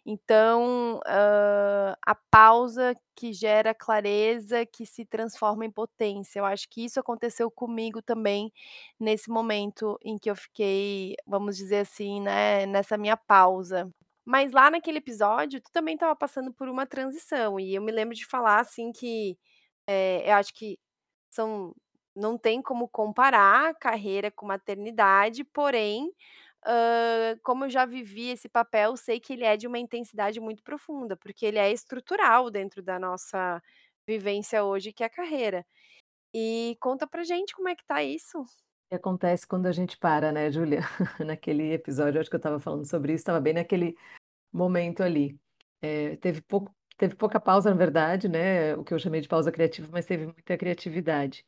Então, 0.06 1.00
hã, 1.06 1.94
a 2.06 2.14
pausa 2.14 2.94
que 3.14 3.32
gera 3.32 3.74
clareza, 3.74 4.64
que 4.66 4.86
se 4.86 5.04
transforma 5.04 5.66
em 5.66 5.70
potência, 5.70 6.38
eu 6.40 6.44
acho 6.46 6.68
que 6.70 6.84
isso 6.84 6.98
aconteceu 7.00 7.50
comigo 7.50 8.00
também, 8.02 8.50
nesse 8.98 9.28
momento 9.30 9.98
em 10.02 10.16
que 10.18 10.30
eu 10.30 10.36
fiquei, 10.36 11.14
vamos 11.26 11.56
dizer 11.58 11.80
assim, 11.80 12.20
né, 12.22 12.64
nessa 12.66 12.96
minha 12.96 13.16
pausa. 13.16 13.90
Mas 14.28 14.52
lá 14.52 14.70
naquele 14.70 14.98
episódio, 14.98 15.58
tu 15.62 15.70
também 15.72 15.94
estava 15.94 16.14
passando 16.14 16.52
por 16.52 16.68
uma 16.68 16.86
transição, 16.86 17.58
e 17.58 17.74
eu 17.74 17.80
me 17.82 17.90
lembro 17.90 18.14
de 18.14 18.26
falar, 18.26 18.60
assim, 18.60 18.92
que, 18.92 19.38
eh, 19.88 20.22
eu 20.30 20.34
acho 20.36 20.52
que 20.54 20.78
são 21.30 21.74
não 22.16 22.36
tem 22.38 22.60
como 22.62 22.88
comparar 22.88 23.74
carreira 23.76 24.30
com 24.32 24.46
maternidade, 24.46 25.44
porém, 25.44 26.10
hã, 26.66 27.38
como 27.44 27.64
eu 27.66 27.70
já 27.70 27.86
vivi 27.86 28.30
esse 28.30 28.48
papel, 28.48 28.96
sei 28.98 29.20
que 29.20 29.32
ele 29.34 29.44
é 29.44 29.56
de 29.56 29.66
uma 29.68 29.78
intensidade 29.78 30.40
muito 30.40 30.62
profunda, 30.64 31.16
porque 31.16 31.46
ele 31.46 31.58
é 31.58 31.72
estrutural 31.72 32.50
dentro 32.50 32.82
da 32.82 32.98
nossa 32.98 33.62
vivência 34.08 34.64
hoje, 34.64 34.92
que 34.92 35.02
é 35.04 35.06
a 35.06 35.10
carreira. 35.10 35.64
E 36.34 36.76
conta 36.80 37.06
pra 37.06 37.24
gente 37.24 37.54
como 37.56 37.68
é 37.68 37.76
que 37.76 37.84
tá 37.86 38.02
isso. 38.04 38.44
Que 38.90 38.96
acontece 38.96 39.46
quando 39.46 39.66
a 39.66 39.72
gente 39.72 39.98
para, 39.98 40.32
né, 40.32 40.50
Júlia? 40.50 40.80
Naquele 41.26 41.72
episódio, 41.74 42.18
acho 42.20 42.30
que 42.30 42.36
eu 42.36 42.38
estava 42.38 42.58
falando 42.58 42.86
sobre 42.86 43.12
isso, 43.12 43.20
estava 43.20 43.38
bem 43.40 43.52
naquele 43.52 43.94
momento 44.52 45.02
ali. 45.02 45.38
Eh, 45.82 46.16
teve 46.18 46.40
pouco 46.42 46.74
teve 46.98 47.14
pouca 47.16 47.38
pausa, 47.40 47.70
na 47.70 47.76
verdade, 47.76 48.28
né, 48.28 48.74
o 48.76 48.82
que 48.84 48.92
eu 48.92 48.98
chamei 48.98 49.20
de 49.20 49.28
pausa 49.28 49.52
criativa, 49.52 49.88
mas 49.92 50.04
teve 50.06 50.24
muita 50.26 50.58
criatividade. 50.58 51.44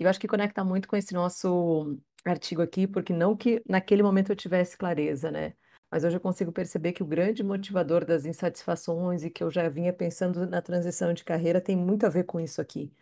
E 0.00 0.04
eu 0.04 0.10
acho 0.10 0.20
que 0.20 0.28
conecta 0.28 0.64
muito 0.64 0.88
com 0.88 0.96
esse 0.96 1.14
nosso 1.14 1.98
artigo 2.24 2.62
aqui, 2.62 2.86
porque 2.86 3.12
não 3.12 3.36
que 3.36 3.62
naquele 3.68 4.02
momento 4.02 4.32
eu 4.32 4.36
tivesse 4.36 4.76
clareza, 4.78 5.30
né, 5.30 5.54
mas 5.90 6.04
hoje 6.04 6.16
eu 6.16 6.20
consigo 6.20 6.52
perceber 6.52 6.92
que 6.92 7.02
o 7.02 7.06
grande 7.06 7.42
motivador 7.44 8.04
das 8.04 8.26
insatisfações 8.26 9.24
e 9.24 9.30
que 9.30 9.44
eu 9.44 9.50
já 9.50 9.68
vinha 9.68 9.92
pensando 9.92 10.46
na 10.46 10.62
transição 10.62 11.12
de 11.14 11.24
carreira 11.24 11.60
tem 11.60 11.76
muito 11.76 12.06
a 12.06 12.10
ver 12.10 12.24
com 12.24 12.40
isso 12.40 12.60
aqui, 12.60 12.92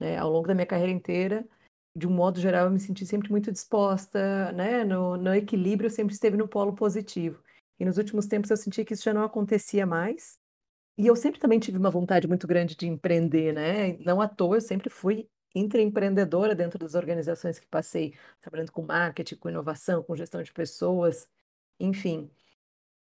né. 0.00 0.18
Ao 0.18 0.30
longo 0.30 0.48
da 0.48 0.54
minha 0.56 0.66
carreira 0.66 0.92
inteira, 0.92 1.46
de 1.96 2.08
um 2.08 2.12
modo 2.12 2.40
geral, 2.40 2.66
eu 2.66 2.72
me 2.72 2.80
senti 2.80 3.06
sempre 3.06 3.30
muito 3.30 3.52
disposta, 3.52 4.52
né, 4.54 4.84
no 4.84 5.16
no 5.18 5.34
equilíbrio 5.36 5.90
sempre 5.90 6.14
esteve 6.14 6.36
no 6.38 6.48
polo 6.48 6.74
positivo. 6.74 7.43
E 7.80 7.84
nos 7.84 7.98
últimos 7.98 8.26
tempos 8.26 8.50
eu 8.50 8.56
senti 8.56 8.84
que 8.84 8.94
isso 8.94 9.04
já 9.04 9.14
não 9.14 9.24
acontecia 9.24 9.86
mais, 9.86 10.38
e 10.98 11.06
eu 11.08 11.16
sempre 11.16 11.40
também 11.40 11.58
tive 11.60 11.78
uma 11.78 11.90
vontade 11.90 12.28
muito 12.28 12.46
grande 12.46 12.76
de 12.76 12.86
empreender, 12.88 13.52
né, 13.54 13.98
não 13.98 14.20
à 14.20 14.28
toa 14.28 14.58
eu 14.58 14.62
sempre 14.62 14.90
fui 14.90 15.28
intraempreendedora 15.54 16.54
dentro 16.54 16.78
das 16.78 16.94
organizações 16.94 17.58
que 17.60 17.66
passei, 17.68 18.14
trabalhando 18.40 18.72
com 18.72 18.82
marketing, 18.82 19.36
com 19.36 19.48
inovação, 19.50 20.02
com 20.04 20.16
gestão 20.16 20.42
de 20.42 20.52
pessoas, 20.52 21.28
enfim. 21.80 22.30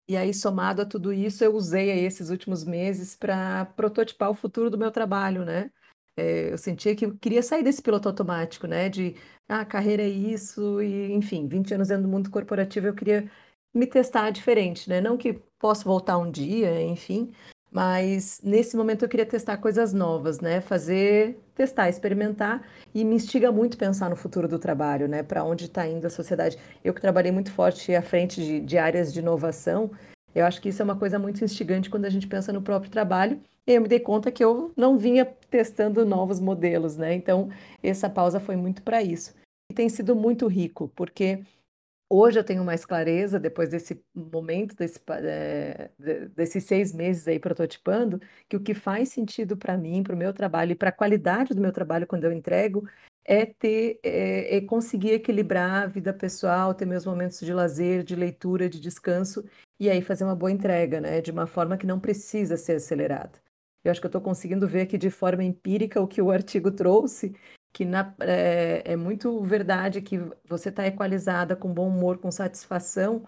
E 0.08 0.18
aí 0.18 0.34
somado 0.34 0.82
a 0.84 0.86
tudo 0.86 1.14
isso, 1.14 1.44
eu 1.44 1.56
usei 1.56 1.92
aí 1.92 2.02
esses 2.06 2.30
últimos 2.32 2.64
meses 2.66 3.16
pra 3.16 3.66
prototipar 3.66 4.30
o 4.32 4.36
futuro 4.36 4.70
do 4.70 4.78
meu 4.78 4.92
trabalho, 4.92 5.46
né. 5.46 5.72
Eh, 6.18 6.52
eu 6.54 6.58
sentia 6.60 6.96
que 6.96 7.06
eu 7.06 7.18
queria 7.20 7.44
sair 7.44 7.64
desse 7.64 7.82
piloto 7.82 8.10
automático, 8.10 8.68
né, 8.68 8.90
de: 8.90 9.16
"Ah, 9.50 9.66
carreira 9.66 10.04
é 10.04 10.10
isso", 10.10 10.82
e 10.82 11.12
enfim, 11.14 11.48
20 11.48 11.74
anos 11.74 11.90
dentro 11.90 12.04
do 12.04 12.10
mundo 12.10 12.30
corporativo, 12.32 12.88
eu 12.88 12.96
queria 12.96 13.30
me 13.74 13.88
testar 13.88 14.30
diferente, 14.32 14.90
né, 14.90 15.00
não 15.00 15.18
que 15.18 15.40
posso 15.60 15.86
voltar 15.86 16.18
um 16.18 16.30
dia, 16.30 16.82
enfim, 16.82 17.32
mas 17.72 18.42
nesse 18.44 18.76
momento 18.76 19.06
eu 19.06 19.10
queria 19.10 19.26
testar 19.26 19.58
coisas 19.58 19.94
novas, 19.94 20.42
né, 20.42 20.60
fazer 20.60 21.40
testar, 21.56 21.88
experimentar, 21.88 22.68
e 22.94 23.06
me 23.06 23.16
instiga 23.16 23.52
muito 23.52 23.78
pensar 23.78 24.10
no 24.10 24.16
futuro 24.16 24.48
do 24.48 24.60
trabalho, 24.60 25.08
né, 25.08 25.24
pra 25.24 25.44
onde 25.44 25.70
tá 25.70 25.88
indo 25.88 26.06
a 26.06 26.10
sociedade. 26.10 26.58
Eu 26.84 26.94
que 26.94 27.00
trabalhei 27.00 27.32
muito 27.32 27.52
forte 27.52 27.96
à 27.96 28.02
frente 28.02 28.44
de 28.44 28.60
de 28.60 28.78
áreas 28.78 29.14
de 29.14 29.20
inovação, 29.20 29.92
eu 30.36 30.46
acho 30.46 30.62
que 30.62 30.70
isso 30.70 30.82
é 30.82 30.86
uma 30.86 30.96
coisa 30.98 31.18
muito 31.20 31.44
instigante 31.44 31.90
quando 31.90 32.06
a 32.06 32.10
gente 32.10 32.28
pensa 32.28 32.52
no 32.52 32.62
próprio 32.62 32.92
trabalho, 32.92 33.40
e 33.66 33.74
eu 33.74 33.82
me 33.82 33.88
dei 33.88 34.00
conta 34.00 34.32
que 34.32 34.44
eu 34.44 34.72
não 34.76 34.98
vinha 34.98 35.26
testando 35.50 36.06
novos 36.06 36.40
modelos, 36.40 36.98
né, 36.98 37.14
então 37.14 37.50
essa 37.82 38.10
pausa 38.10 38.40
foi 38.40 38.58
muito 38.58 38.82
pra 38.82 39.02
isso. 39.02 39.34
E 39.72 39.74
tem 39.74 39.88
sido 39.88 40.14
muito 40.16 40.48
rico, 40.48 40.92
porque 40.96 41.44
hoje 42.12 42.40
eu 42.40 42.44
tenho 42.44 42.64
mais 42.66 42.86
clareza, 42.86 43.40
depois 43.40 43.70
desse 43.70 44.04
momento, 44.16 44.76
desse 44.76 45.00
de 46.00 46.28
desses 46.30 46.64
6 46.66 46.94
meses 46.94 47.28
aí 47.28 47.40
prototipando, 47.40 48.20
que 48.50 48.56
o 48.58 48.62
que 48.62 48.74
faz 48.74 49.10
sentido 49.10 49.58
pra 49.58 49.78
mim, 49.78 50.04
para 50.04 50.14
o 50.16 50.18
meu 50.18 50.34
trabalho 50.34 50.72
e 50.74 50.76
pra 50.76 50.92
qualidade 50.92 51.54
do 51.54 51.62
meu 51.62 51.72
trabalho 51.72 52.08
quando 52.08 52.24
eu 52.26 52.32
entrego, 52.34 52.88
é 53.26 53.46
ter 53.46 54.00
é 54.04 54.58
é 54.58 54.62
conseguir 54.62 55.12
equilibrar 55.14 55.84
a 55.84 55.88
vida 55.88 56.14
pessoal, 56.14 56.74
ter 56.74 56.86
meus 56.86 57.06
momentos 57.06 57.40
de 57.40 57.54
lazer, 57.54 58.04
de 58.04 58.16
leitura, 58.16 58.70
de 58.70 58.80
descanso, 58.80 59.44
e 59.80 59.90
aí 59.90 60.02
fazer 60.02 60.24
uma 60.24 60.36
boa 60.36 60.52
entrega, 60.52 61.00
né, 61.02 61.22
de 61.22 61.32
uma 61.32 61.48
forma 61.48 61.78
que 61.78 61.86
não 61.88 62.00
precisa 62.00 62.58
ser 62.58 62.74
acelerada. 62.78 63.40
Eu 63.84 63.92
acho 63.92 64.00
que 64.02 64.08
eu 64.08 64.12
tô 64.12 64.22
conseguindo 64.22 64.68
ver 64.68 64.82
aqui 64.82 64.98
de 64.98 65.10
forma 65.10 65.44
empírica 65.44 66.00
o 66.02 66.08
que 66.08 66.22
o 66.22 66.30
artigo 66.32 66.72
trouxe, 66.72 67.34
que 67.74 67.86
na 67.86 68.14
é 68.22 68.84
é 68.94 68.96
muito 68.96 69.42
verdade 69.44 70.02
que 70.02 70.20
você 70.48 70.72
tá 70.72 70.86
equalizada, 70.88 71.56
com 71.56 71.74
bom 71.74 71.88
humor, 71.90 72.18
com 72.20 72.32
satisfação, 72.32 73.26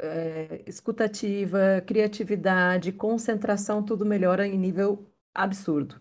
eh, 0.00 0.62
escuta 0.66 1.04
ativa, 1.06 1.82
criatividade, 1.86 2.92
concentração, 2.92 3.82
tudo 3.84 4.06
melhora 4.06 4.46
em 4.46 4.58
nível 4.58 5.06
absurdo. 5.34 6.00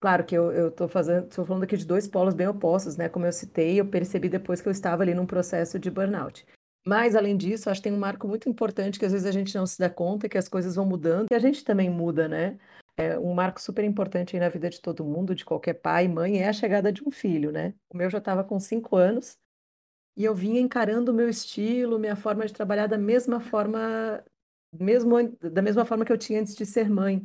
Claro 0.00 0.24
que 0.24 0.34
eu 0.36 0.70
tô 0.70 0.88
fazendo 0.88 1.28
tô 1.28 1.44
falando 1.44 1.64
aqui 1.64 1.76
de 1.76 1.86
2 1.86 2.08
polos 2.08 2.34
bem 2.34 2.48
opostos, 2.48 2.96
né, 2.96 3.08
como 3.08 3.26
eu 3.26 3.32
citei, 3.32 3.80
eu 3.80 3.86
percebi 3.86 4.28
depois 4.30 4.60
que 4.62 4.68
eu 4.68 4.72
estava 4.72 5.02
ali 5.02 5.14
num 5.14 5.26
processo 5.26 5.78
de 5.78 5.90
burnout. 5.90 6.46
Mas 6.86 7.14
além 7.16 7.36
disso, 7.36 7.68
acho 7.70 7.80
que 7.82 7.88
tem 7.88 7.92
um 7.92 7.98
marco 8.00 8.26
muito 8.28 8.48
importante 8.48 8.98
que 8.98 9.04
às 9.04 9.12
vezes 9.12 9.26
a 9.26 9.32
gente 9.32 9.54
não 9.54 9.66
se 9.66 9.78
dá 9.78 9.90
conta, 9.90 10.28
que 10.28 10.38
as 10.38 10.48
coisas 10.48 10.76
vão 10.76 10.86
mudando 10.86 11.28
e 11.30 11.34
a 11.34 11.38
gente 11.38 11.64
também 11.64 11.90
muda, 11.90 12.28
né. 12.28 12.58
Eh, 13.00 13.18
um 13.18 13.32
marco 13.34 13.60
super 13.60 13.82
importante 13.84 14.38
na 14.38 14.48
vida 14.50 14.68
de 14.68 14.80
todo 14.80 15.04
mundo, 15.04 15.34
de 15.34 15.44
qualquer 15.44 15.74
pai 15.74 16.04
e 16.04 16.08
mãe, 16.08 16.38
é 16.42 16.48
a 16.48 16.52
chegada 16.52 16.92
de 16.92 17.02
um 17.06 17.10
filho, 17.10 17.50
né. 17.50 17.74
O 17.88 17.96
meu 17.96 18.10
já 18.10 18.18
estava 18.18 18.44
com 18.44 18.60
5 18.60 18.94
anos, 18.96 19.38
e 20.16 20.24
eu 20.24 20.34
vinha 20.34 20.60
encarando 20.60 21.12
o 21.12 21.14
meu 21.14 21.28
estilo, 21.28 21.98
minha 21.98 22.16
forma 22.16 22.46
de 22.46 22.52
trabalhar 22.54 22.86
da 22.88 22.98
mesma 22.98 23.40
forma 23.40 24.24
mesmo 24.72 25.16
da 25.42 25.62
mesma 25.62 25.84
forma 25.86 26.04
que 26.04 26.12
eu 26.12 26.18
tinha 26.18 26.40
antes 26.40 26.56
de 26.56 26.66
ser 26.66 26.90
mãe. 26.90 27.24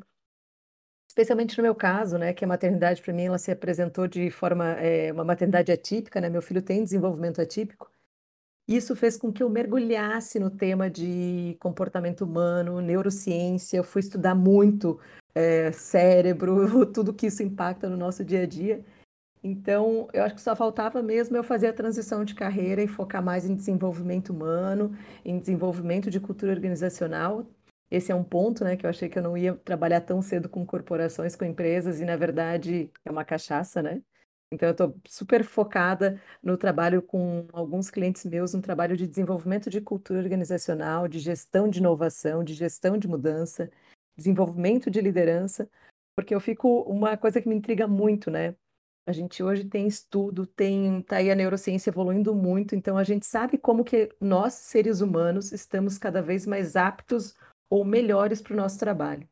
Especialmente 1.17 1.57
no 1.57 1.63
meu 1.63 1.73
caso, 1.75 2.17
né, 2.17 2.33
que 2.33 2.43
a 2.43 2.47
maternidade 2.47 3.01
pra 3.01 3.13
mim 3.13 3.23
ela 3.25 3.37
se 3.37 3.49
apresentou 3.51 4.05
de 4.07 4.29
forma, 4.29 4.71
eh, 4.81 5.13
uma 5.13 5.23
maternidade 5.23 5.71
atípica, 5.71 6.19
né, 6.19 6.27
meu 6.29 6.41
filho 6.41 6.61
tem 6.61 6.83
desenvolvimento 6.83 7.39
atípico. 7.41 7.89
Isso 8.67 8.95
fez 8.95 9.15
com 9.17 9.31
que 9.31 9.43
eu 9.43 9.49
mergulhasse 9.49 10.39
no 10.39 10.49
tema 10.49 10.89
de 10.89 11.55
comportamento 11.59 12.21
humano, 12.21 12.81
neurociência, 12.81 13.77
eu 13.77 13.83
fui 13.83 13.99
estudar 13.99 14.33
muito, 14.33 14.99
eh, 15.35 15.71
cérebro, 15.71 16.85
tudo 16.91 17.13
que 17.13 17.27
isso 17.27 17.43
impacta 17.43 17.87
no 17.87 17.95
nosso 17.95 18.25
dia 18.25 18.41
a 18.41 18.45
dia. 18.47 18.83
Então, 19.43 20.07
eu 20.13 20.23
acho 20.23 20.35
que 20.35 20.41
só 20.41 20.55
faltava 20.55 21.03
mesmo 21.03 21.37
eu 21.37 21.43
fazer 21.43 21.67
a 21.67 21.73
transição 21.73 22.25
de 22.25 22.35
carreira 22.35 22.81
e 22.83 22.87
focar 22.87 23.23
mais 23.23 23.45
em 23.45 23.55
desenvolvimento 23.55 24.31
humano, 24.31 24.97
em 25.25 25.39
desenvolvimento 25.39 26.09
de 26.11 26.19
cultura 26.19 26.51
organizacional. 26.53 27.45
Esse 27.91 28.11
é 28.11 28.15
um 28.15 28.23
ponto, 28.23 28.63
né, 28.63 28.75
que 28.77 28.85
eu 28.85 28.89
achei 28.89 29.09
que 29.09 29.19
eu 29.19 29.23
não 29.23 29.37
ia 29.37 29.55
trabalhar 29.55 30.01
tão 30.01 30.21
cedo 30.21 30.49
com 30.49 30.65
corporações, 30.65 31.35
com 31.35 31.45
empresas 31.45 31.99
e 32.01 32.05
na 32.05 32.17
verdade 32.17 32.91
é 33.05 33.11
uma 33.11 33.25
cachaça, 33.25 33.81
né. 33.83 34.01
Então 34.51 34.69
eu 34.69 34.75
tô 34.75 34.95
super 35.07 35.43
focada 35.43 36.21
no 36.41 36.57
trabalho 36.57 37.01
com 37.01 37.47
alguns 37.51 37.89
clientes 37.89 38.23
meus, 38.25 38.53
um 38.53 38.61
trabalho 38.61 38.95
de 38.95 39.07
desenvolvimento 39.07 39.69
de 39.69 39.81
cultura 39.81 40.19
organizacional, 40.19 41.07
de 41.07 41.19
gestão 41.19 41.69
de 41.69 41.79
inovação, 41.79 42.43
de 42.43 42.53
gestão 42.53 42.97
de 42.97 43.07
mudança, 43.07 43.69
desenvolvimento 44.17 44.89
de 44.89 45.01
liderança, 45.01 45.69
porque 46.15 46.33
eu 46.33 46.39
fico 46.39 46.81
uma 46.83 47.17
coisa 47.17 47.41
que 47.41 47.49
me 47.49 47.55
intriga 47.55 47.87
muito, 47.87 48.31
né, 48.31 48.55
a 49.07 49.11
gente 49.11 49.43
hoje 49.43 49.65
tem 49.65 49.87
estudo, 49.87 50.47
tem 50.47 51.01
tá 51.03 51.17
aí 51.17 51.29
a 51.29 51.35
neurociência 51.35 51.89
evoluindo 51.91 52.33
muito, 52.33 52.75
então 52.75 52.97
a 52.97 53.03
gente 53.03 53.25
sabe 53.25 53.57
como 53.57 53.83
que 53.83 54.09
nós, 54.19 54.53
seres 54.55 54.99
humanos, 55.01 55.51
estamos 55.51 55.97
cada 55.97 56.21
vez 56.23 56.45
mais 56.47 56.75
aptos 56.75 57.35
ou 57.69 57.85
melhores 57.85 58.41
para 58.41 58.53
o 58.53 58.57
nosso 58.57 58.79
trabalho. 58.79 59.27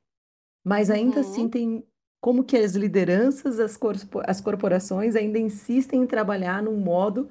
Mas 0.63 0.89
ainda 0.89 1.21
assim 1.21 1.43
Uhum. 1.43 1.49
tem 1.49 1.87
como 2.23 2.45
que 2.45 2.55
as 2.55 2.73
lideranças, 2.73 3.59
as 3.59 3.77
as 4.25 4.39
corporações 4.39 5.13
ainda 5.13 5.37
insistem 5.37 6.03
em 6.03 6.07
trabalhar 6.07 6.63
num 6.63 6.77
modo 6.77 7.29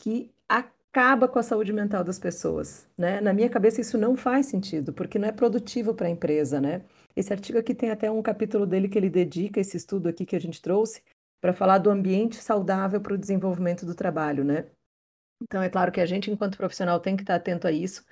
que 0.00 0.30
acaba 0.48 1.26
com 1.26 1.40
a 1.40 1.42
saúde 1.42 1.72
mental 1.72 2.04
das 2.04 2.20
pessoas, 2.20 2.88
né. 2.96 3.20
Na 3.20 3.32
minha 3.32 3.50
cabeça 3.50 3.80
isso 3.80 3.98
não 3.98 4.16
faz 4.16 4.46
sentido, 4.46 4.92
porque 4.92 5.18
não 5.18 5.26
é 5.26 5.32
produtivo 5.32 5.92
pra 5.92 6.08
empresa, 6.08 6.60
né. 6.60 6.84
Esse 7.16 7.32
artigo 7.32 7.58
aqui 7.58 7.74
tem 7.74 7.90
até 7.90 8.08
um 8.12 8.22
capítulo 8.22 8.64
dele 8.64 8.88
que 8.88 8.96
ele 8.96 9.10
dedica 9.10 9.58
esse 9.58 9.76
estudo 9.76 10.08
aqui 10.08 10.24
que 10.24 10.36
a 10.36 10.40
gente 10.40 10.62
trouxe, 10.62 11.02
pra 11.40 11.52
falar 11.52 11.78
do 11.78 11.90
ambiente 11.90 12.36
saudável 12.36 13.00
para 13.00 13.14
o 13.14 13.18
desenvolvimento 13.18 13.84
do 13.84 13.94
trabalho, 13.94 14.44
né. 14.44 14.66
Então 15.42 15.60
é 15.60 15.68
claro 15.68 15.90
que 15.90 16.00
a 16.00 16.06
gente 16.06 16.30
enquanto 16.30 16.56
profissional 16.56 17.00
tem 17.00 17.16
que 17.16 17.24
estar 17.24 17.34
atento 17.34 17.66
a 17.66 17.72
isso, 17.72 18.04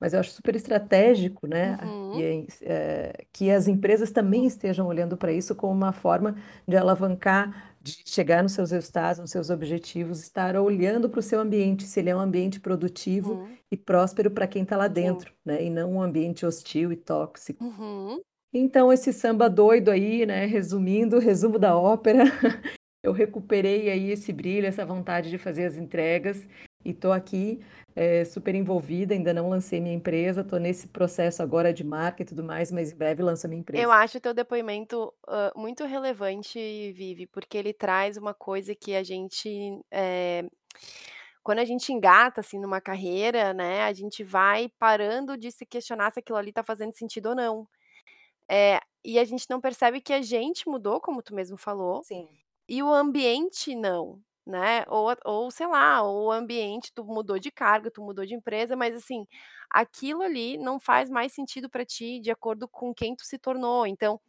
mas 0.00 0.12
eu 0.14 0.20
acho 0.20 0.30
super 0.30 0.54
estratégico, 0.56 1.46
né, 1.46 1.78
Uhum. 1.82 2.20
e 2.20 2.46
eh, 2.62 3.24
que 3.32 3.50
as 3.50 3.66
empresas 3.68 4.10
também 4.10 4.46
estejam 4.46 4.86
olhando 4.86 5.16
pra 5.16 5.32
isso 5.32 5.54
como 5.54 5.72
uma 5.72 5.92
forma 5.92 6.36
de 6.66 6.76
alavancar, 6.76 7.74
de 7.80 8.02
chegar 8.06 8.42
nos 8.42 8.52
seus 8.52 8.70
resultados, 8.70 9.18
nos 9.20 9.30
seus 9.30 9.50
objetivos, 9.50 10.20
estar 10.20 10.56
olhando 10.56 11.08
para 11.08 11.20
o 11.20 11.22
seu 11.22 11.40
ambiente, 11.40 11.84
se 11.84 12.00
ele 12.00 12.10
é 12.10 12.16
um 12.16 12.20
ambiente 12.20 12.60
produtivo 12.60 13.34
Hum. 13.34 13.48
e 13.70 13.76
próspero 13.76 14.30
pra 14.30 14.46
quem 14.46 14.64
tá 14.64 14.76
lá 14.76 14.86
Sim. 14.88 14.92
dentro, 14.94 15.32
né, 15.44 15.62
e 15.64 15.70
não 15.70 15.92
um 15.94 16.02
ambiente 16.02 16.44
hostil 16.46 16.92
e 16.92 16.96
tóxico. 16.96 17.64
Uhum. 17.64 18.20
Então 18.52 18.92
esse 18.92 19.12
samba 19.12 19.48
doido 19.48 19.90
aí, 19.90 20.24
né, 20.26 20.46
resumindo, 20.46 21.18
resumo 21.20 21.58
da 21.58 21.76
ópera, 21.76 22.24
eu 23.04 23.12
recuperei 23.12 23.90
aí 23.90 24.10
esse 24.10 24.32
brilho, 24.32 24.66
essa 24.66 24.84
vontade 24.86 25.30
de 25.30 25.38
fazer 25.38 25.64
as 25.66 25.76
entregas, 25.76 26.46
e 26.84 26.90
estou 26.90 27.12
aqui, 27.12 27.60
eh, 27.98 28.24
super 28.24 28.54
envolvida, 28.54 29.14
ainda 29.14 29.32
não 29.34 29.48
lancei 29.48 29.80
minha 29.80 29.94
empresa, 29.94 30.42
estou 30.42 30.58
nesse 30.60 30.88
processo 30.88 31.42
agora 31.42 31.72
de 31.72 31.84
marca 31.84 32.22
e 32.22 32.26
tudo 32.26 32.44
mais, 32.44 32.70
mas 32.72 32.92
em 32.92 32.96
breve 32.96 33.22
lanço 33.22 33.46
a 33.46 33.48
minha 33.50 33.60
Eu 33.72 33.92
empresa. 33.92 33.92
acho 33.92 34.18
o 34.18 34.20
teu 34.20 34.32
depoimento, 34.34 35.12
hã, 35.28 35.52
muito 35.54 35.84
relevante, 35.84 36.58
Vivi, 36.92 37.26
porque 37.26 37.56
ele 37.58 37.72
traz 37.72 38.16
uma 38.16 38.34
coisa 38.34 38.74
que 38.74 38.94
a 38.94 39.02
gente, 39.04 39.48
eh, 39.92 40.42
quando 41.42 41.60
a 41.60 41.64
gente 41.64 41.92
engata, 41.92 42.40
assim, 42.40 42.58
numa 42.58 42.80
carreira, 42.80 43.54
né, 43.54 43.82
a 43.84 43.92
gente 43.92 44.24
vai 44.24 44.68
parando 44.78 45.36
de 45.36 45.50
se 45.52 45.64
questionar 45.66 46.12
se 46.12 46.20
aquilo 46.20 46.38
ali 46.38 46.50
está 46.50 46.62
fazendo 46.64 46.92
sentido 46.94 47.30
ou 47.30 47.34
não. 47.36 47.68
Eh, 48.50 48.80
e 49.04 49.18
a 49.18 49.24
gente 49.24 49.46
não 49.50 49.60
percebe 49.60 50.00
que 50.00 50.12
a 50.12 50.22
gente 50.22 50.68
mudou, 50.68 51.00
como 51.00 51.22
tu 51.22 51.34
mesmo 51.34 51.56
falou, 51.58 52.06
Sim. 52.06 52.40
e 52.68 52.82
o 52.82 52.92
ambiente 52.92 53.74
não, 53.76 54.20
né, 54.48 54.84
ou 54.88 55.14
ou 55.24 55.50
sei 55.50 55.66
lá, 55.68 56.02
ou 56.02 56.26
o 56.28 56.32
ambiente 56.32 56.92
tu 56.94 57.04
mudou 57.04 57.38
de 57.38 57.50
cargo, 57.52 57.90
tu 57.90 58.02
mudou 58.02 58.26
de 58.26 58.34
empresa, 58.34 58.76
mas 58.76 58.96
assim, 58.96 59.26
aquilo 59.70 60.22
ali 60.22 60.58
não 60.58 60.80
faz 60.80 61.10
mais 61.10 61.32
sentido 61.32 61.68
para 61.70 61.84
ti 61.84 62.20
de 62.20 62.30
acordo 62.30 62.68
com 62.68 62.94
quem 62.94 63.14
tu 63.16 63.24
se 63.26 63.38
tornou. 63.38 63.86
Então, 63.86 64.20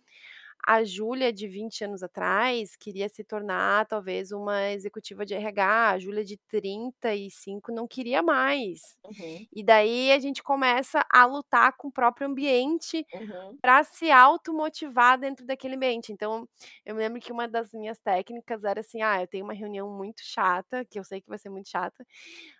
a 0.66 0.84
Júlia 0.84 1.34
de 1.34 1.48
20 1.48 1.84
anos 1.84 2.04
atrás 2.04 2.76
queria 2.76 3.10
se 3.10 3.24
tornar 3.24 3.86
talvez 3.88 4.32
uma 4.32 4.72
executiva 4.72 5.26
de 5.26 5.34
RH, 5.34 5.92
a 5.92 6.00
Júlia 6.00 6.24
de 6.26 6.38
35 6.48 7.72
não 7.72 7.88
queria 7.88 8.22
mais. 8.24 8.98
Uhum. 9.04 9.48
E 9.54 9.64
daí 9.64 10.12
a 10.12 10.20
gente 10.20 10.44
começa 10.44 11.06
a 11.12 11.26
lutar 11.26 11.74
com 11.78 11.88
o 11.90 11.92
próprio 11.92 12.28
ambiente 12.28 13.06
Uhum. 13.12 13.62
para 13.62 13.84
se 13.84 14.12
automotivar 14.12 15.20
dentro 15.20 15.46
daquele 15.46 15.76
ambiente. 15.76 16.14
Então, 16.14 16.48
eu 16.86 16.96
me 16.96 17.02
lembro 17.02 17.20
que 17.22 17.32
uma 17.32 17.48
das 17.48 17.74
minhas 17.74 18.00
técnicas 18.02 18.64
era 18.64 18.80
assim: 18.82 19.02
"Ah, 19.02 19.22
eu 19.22 19.28
tenho 19.28 19.44
uma 19.46 19.54
reunião 19.54 19.90
muito 19.92 20.22
chata, 20.24 20.86
que 20.86 21.00
eu 21.00 21.04
sei 21.04 21.22
que 21.22 21.30
vai 21.30 21.38
ser 21.40 21.50
muito 21.50 21.70
chata". 21.70 22.06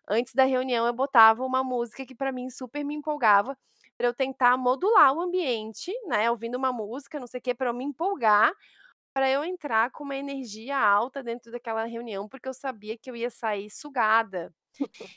Antes 0.10 0.34
da 0.34 0.46
reunião 0.46 0.86
eu 0.88 0.94
botava 0.94 1.44
uma 1.46 1.64
música 1.64 2.06
que 2.06 2.16
para 2.16 2.32
mim 2.32 2.50
super 2.50 2.84
me 2.84 2.96
empolgava, 2.96 3.58
para 4.00 4.08
eu 4.10 4.16
tentar 4.16 4.58
modular 4.58 5.14
o 5.14 5.22
ambiente, 5.22 5.94
né, 6.08 6.32
ouvindo 6.32 6.58
uma 6.58 6.74
música, 6.74 7.20
não 7.22 7.28
sei 7.28 7.40
o 7.42 7.44
quê, 7.44 7.56
para 7.56 7.70
eu 7.72 7.76
me 7.76 7.86
empolgar, 7.86 8.54
para 9.14 9.30
eu 9.30 9.44
entrar 9.46 9.92
com 9.92 10.04
uma 10.06 10.16
energia 10.18 10.78
alta 10.80 11.24
dentro 11.24 11.52
daquela 11.52 11.86
reunião, 11.86 12.28
porque 12.30 12.50
eu 12.50 12.54
sabia 12.54 12.98
que 12.98 13.10
eu 13.12 13.16
ia 13.18 13.30
sair 13.32 13.70
sugada. 13.70 14.54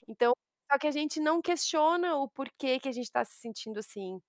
Então 0.08 0.32
só 0.72 0.78
que 0.78 0.86
a 0.88 0.90
gente 0.92 1.20
não 1.20 1.42
questiona 1.42 2.16
o 2.16 2.28
porquê 2.28 2.80
que 2.80 2.88
a 2.88 2.92
gente 2.92 3.04
está 3.06 3.24
se 3.24 3.36
sentindo 3.40 3.78
assim. 3.80 4.20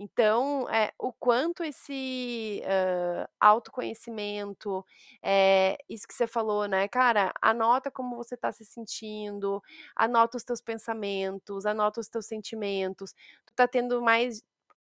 Então, 0.00 0.68
eh, 0.70 0.92
o 0.98 1.12
quanto 1.12 1.64
esse, 1.64 2.62
hã, 2.64 3.26
autoconhecimento, 3.40 4.84
eh, 5.22 5.76
isso 5.88 6.06
que 6.06 6.14
você 6.14 6.26
falou, 6.26 6.66
né, 6.68 6.86
cara, 6.88 7.32
anota 7.42 7.90
como 7.90 8.14
você 8.16 8.34
está 8.36 8.52
se 8.52 8.64
sentindo, 8.64 9.60
anota 9.96 10.36
os 10.36 10.44
teus 10.44 10.60
pensamentos, 10.60 11.66
anota 11.66 12.00
os 12.00 12.08
teus 12.08 12.26
sentimentos. 12.26 13.12
Tá 13.58 13.66
tendo 13.66 14.00
mais 14.00 14.40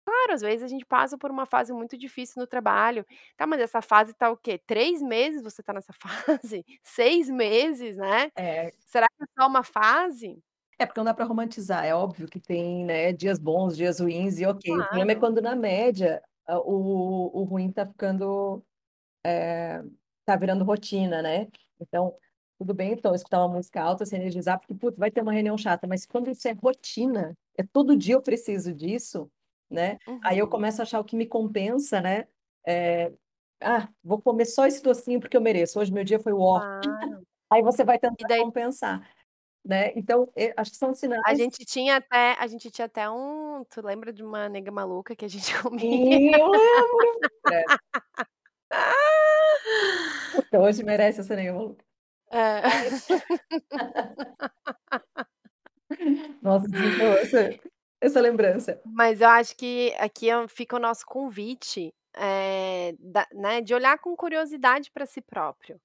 claro, 0.07 0.35
às 0.35 0.42
vezes 0.42 0.64
a 0.64 0.68
gente 0.68 0.87
passa 0.87 1.18
por 1.18 1.31
uma 1.31 1.46
fase 1.46 1.72
muito 1.72 1.96
difícil 1.98 2.40
no 2.40 2.46
trabalho. 2.48 3.07
Tá, 3.37 3.46
mas 3.46 3.61
essa 3.61 3.83
fase 3.83 4.14
tá 4.14 4.31
o 4.31 4.37
quê? 4.38 4.59
3 4.66 5.02
meses 5.02 5.42
você 5.42 5.62
tá 5.62 5.72
nessa 5.74 5.92
fase? 6.42 6.64
6 6.83 7.31
meses, 7.31 7.96
né? 7.98 8.33
É. 8.35 8.76
Será 8.87 9.07
que 9.09 9.24
é 9.24 9.26
só 9.40 9.48
uma 9.48 9.62
fase? 9.64 10.42
É, 10.79 10.85
porque 10.85 11.00
não 11.00 11.07
dá 11.07 11.14
para 11.14 11.24
romantizar, 11.24 11.85
é 11.87 11.94
óbvio 11.94 12.29
que 12.29 12.38
tem, 12.38 12.85
né, 12.85 13.11
dias 13.12 13.38
bons, 13.38 13.74
dias 13.76 13.98
ruins 13.98 14.38
e 14.38 14.44
ok, 14.44 14.81
o 14.81 14.85
problema 14.85 15.12
é 15.12 15.14
Claro. 15.14 15.16
quando 15.16 15.40
na 15.40 15.57
média, 15.57 16.22
o 16.48 17.40
o 17.40 17.44
ruim 17.44 17.72
tá 17.72 17.87
ficando, 17.87 18.62
eh, 19.26 19.83
tá 20.26 20.37
virando 20.37 20.64
rotina, 20.64 21.22
né. 21.22 21.48
Então, 21.81 22.16
tudo 22.59 22.74
bem 22.74 22.92
então 22.92 23.14
escutar 23.14 23.40
uma 23.46 23.55
música 23.57 23.83
alta, 23.83 24.07
se 24.07 24.16
energizar, 24.16 24.59
porque 24.61 24.74
puta, 24.74 24.98
vai 24.98 25.11
ter 25.11 25.22
uma 25.22 25.33
reunião 25.33 25.59
chata, 25.59 25.87
mas 25.87 26.07
quando 26.07 26.31
isso 26.31 26.48
é 26.48 26.52
rotina, 26.52 27.35
é 27.59 27.62
todo 27.64 27.97
dia 27.97 28.14
eu 28.14 28.23
preciso 28.23 28.73
disso, 28.75 29.31
né, 29.71 29.99
aí 30.23 30.38
eu 30.38 30.47
Uhum. 30.47 30.49
começo 30.49 30.81
a 30.83 30.85
achar 30.85 31.01
o 31.01 31.05
que 31.05 31.16
me 31.16 31.27
compensa, 31.27 32.01
né, 32.01 32.27
eh, 32.66 33.12
"Ah, 33.62 33.88
vou 34.05 34.21
comer 34.23 34.45
só 34.47 34.66
esse 34.66 34.83
docinho 34.83 35.21
porque 35.21 35.37
eu 35.37 35.40
mereço, 35.42 35.81
hoje 35.81 35.92
meu 35.92 36.05
dia 36.05 36.19
foi 36.21 36.33
"uó". 36.35 36.55
Claro. 36.55 37.23
Aí 37.51 37.62
você 37.62 37.85
vai 37.85 37.99
tentar 37.99 38.29
daí 38.29 38.38
compensar, 38.38 39.09
né, 39.66 39.95
então, 39.97 40.31
eh, 40.37 40.55
acho 40.59 40.73
que 40.73 40.79
são 40.79 40.95
A 41.25 41.35
sinais 41.35 41.35
gente 41.35 41.64
tinha 41.64 41.97
até 41.97 42.35
a 42.38 42.47
gente 42.47 42.71
tinha 42.71 42.87
até 42.87 43.09
um 43.11 43.64
tu 43.64 43.81
lembra 43.85 44.12
de 44.12 44.23
uma 44.23 44.49
nega 44.49 44.71
maluca 44.71 45.16
que 45.16 45.25
a 45.25 45.29
gente 45.29 45.53
comia? 45.62 46.38
Eu 46.38 46.53
lembro. 46.53 47.31
Credo. 47.45 47.75
Puta, 50.33 50.59
hoje 50.61 50.83
merece 50.85 51.21
essa 51.21 51.35
nega 51.37 51.53
maluca. 51.55 51.85
É. 52.31 52.62
Nossa, 56.42 56.66
essa 57.21 57.59
essa 58.01 58.21
lembrança. 58.21 58.81
Mas 58.85 59.21
eu 59.21 59.29
acho 59.29 59.57
que 59.57 59.95
aqui 59.99 60.31
é 60.31 60.49
fica 60.49 60.77
o 60.77 60.79
nosso 60.79 61.05
convite, 61.07 61.92
eh, 62.16 62.95
da 62.99 63.27
né, 63.33 63.61
de 63.61 63.75
olhar 63.75 63.99
com 63.99 64.14
curiosidade 64.16 64.90
para 64.90 65.07
si 65.07 65.21
próprio. 65.21 65.81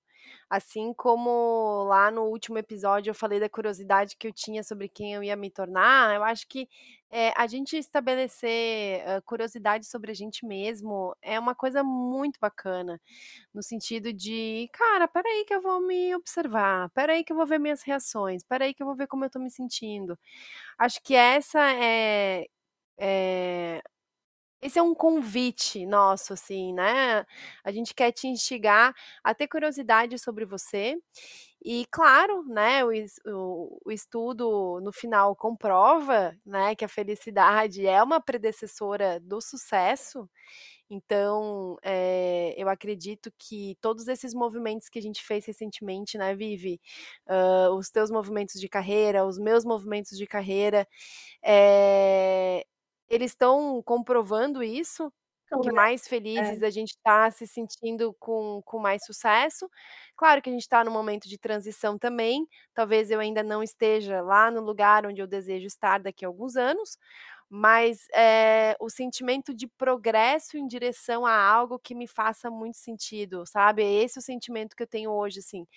Assim 0.50 0.94
como 0.94 1.84
lá 1.88 2.12
no 2.12 2.24
último 2.26 2.58
episódio 2.58 3.12
eu 3.12 3.16
falei 3.16 3.40
da 3.40 3.50
curiosidade 3.50 4.16
que 4.18 4.28
eu 4.28 4.34
tinha 4.34 4.64
sobre 4.64 4.90
quem 4.90 5.14
eu 5.14 5.24
ia 5.24 5.36
me 5.36 5.50
tornar, 5.52 6.16
eu 6.16 6.24
acho 6.24 6.48
que, 6.48 6.68
eh, 7.12 7.34
a 7.36 7.48
gente 7.48 7.78
estabelecer, 7.78 9.04
hã, 9.08 9.22
curiosidade 9.22 9.86
sobre 9.86 10.12
a 10.12 10.14
gente 10.16 10.46
mesmo 10.46 11.16
é 11.22 11.40
uma 11.40 11.56
coisa 11.56 11.84
muito 11.84 12.38
bacana, 12.40 13.00
no 13.54 13.64
sentido 13.64 14.14
de: 14.14 14.70
"Cara, 14.74 15.06
espera 15.06 15.28
aí 15.30 15.46
que 15.46 15.54
eu 15.56 15.62
vou 15.62 15.82
me 15.82 16.16
observar, 16.16 16.88
espera 16.88 17.14
aí 17.14 17.24
que 17.24 17.34
eu 17.34 17.38
vou 17.38 17.46
ver 17.48 17.60
minhas 17.60 17.84
reações, 17.84 18.44
espera 18.44 18.66
aí 18.66 18.74
que 18.74 18.84
eu 18.84 18.88
vou 18.88 18.96
ver 18.96 19.08
como 19.08 19.24
eu 19.26 19.28
estou 19.28 19.42
me 19.42 19.52
sentindo". 19.52 20.18
Acho 20.80 21.02
que 21.04 21.16
essa 21.16 21.60
é 21.76 22.46
é 23.00 23.82
esse 24.62 24.80
é 24.80 24.82
um 24.84 24.94
convite 24.96 25.86
nosso, 25.86 26.34
assim, 26.34 26.74
né, 26.74 27.26
a 27.64 27.72
gente 27.72 27.94
quer 27.96 28.12
te 28.12 28.28
instigar 28.28 28.94
a 29.24 29.34
ter 29.34 29.48
curiosidade 29.48 30.18
sobre 30.20 30.46
você. 30.46 30.98
E 31.64 31.86
claro, 31.92 32.44
né, 32.46 32.84
o 32.86 32.92
o 33.86 33.92
estudo 33.92 34.80
no 34.82 34.92
final 34.94 35.36
comprova, 35.36 36.36
né, 36.46 36.76
que 36.76 36.86
a 36.86 36.88
felicidade 36.90 37.86
é 37.88 38.02
uma 38.04 38.20
predecessora 38.22 39.20
do 39.20 39.40
sucesso, 39.42 40.30
então, 40.90 41.78
eh, 41.84 42.54
eu 42.58 42.68
acredito 42.70 43.32
que 43.40 43.78
todos 43.82 44.08
esses 44.10 44.34
movimentos 44.34 44.90
que 44.90 45.00
a 45.00 45.02
gente 45.02 45.24
fez 45.24 45.46
recentemente, 45.46 46.18
né, 46.18 46.36
Vivi, 46.36 46.82
hã, 47.30 47.72
os 47.72 47.90
teus 47.90 48.12
movimentos 48.12 48.60
de 48.60 48.68
carreira, 48.70 49.26
os 49.26 49.40
meus 49.40 49.64
movimentos 49.66 50.18
de 50.18 50.28
carreira, 50.28 50.88
eh, 51.44 52.66
eles 53.12 53.32
estão 53.34 53.82
comprovando 53.84 54.64
isso, 54.64 55.12
Então, 55.46 55.62
que 55.62 55.72
mais 55.72 56.08
é. 56.36 56.56
felizes 56.56 56.64
a 56.64 56.70
gente 56.72 56.98
tá 57.04 57.30
se 57.32 57.48
sentindo 57.48 58.16
com 58.20 58.62
com 58.66 58.80
mais 58.80 59.06
sucesso. 59.06 59.70
Claro 60.18 60.42
que 60.42 60.50
a 60.50 60.54
gente 60.54 60.68
tá 60.70 60.84
num 60.86 60.92
momento 60.92 61.30
de 61.30 61.38
transição 61.40 61.98
também, 62.00 62.48
talvez 62.74 63.12
eu 63.12 63.20
ainda 63.20 63.44
não 63.44 63.64
esteja 63.64 64.22
lá 64.22 64.52
no 64.52 64.62
lugar 64.62 65.06
onde 65.08 65.22
eu 65.22 65.28
desejo 65.28 65.68
estar 65.68 66.00
daqui 66.02 66.26
a 66.26 66.28
alguns 66.30 66.56
anos, 66.58 66.98
mas, 67.50 68.08
eh, 68.16 68.76
o 68.80 68.90
sentimento 68.90 69.54
de 69.54 69.68
progresso 69.68 70.58
em 70.58 70.68
direção 70.68 71.26
a 71.26 71.34
algo 71.36 71.78
que 71.80 71.94
me 71.96 72.08
faça 72.08 72.50
muito 72.52 72.78
sentido, 72.78 73.46
sabe, 73.46 73.84
é 73.84 74.04
esse 74.04 74.20
o 74.20 74.22
sentimento 74.22 74.76
que 74.76 74.84
eu 74.84 74.88
tenho 74.88 75.12
hoje, 75.12 75.40
assim, 75.40 75.68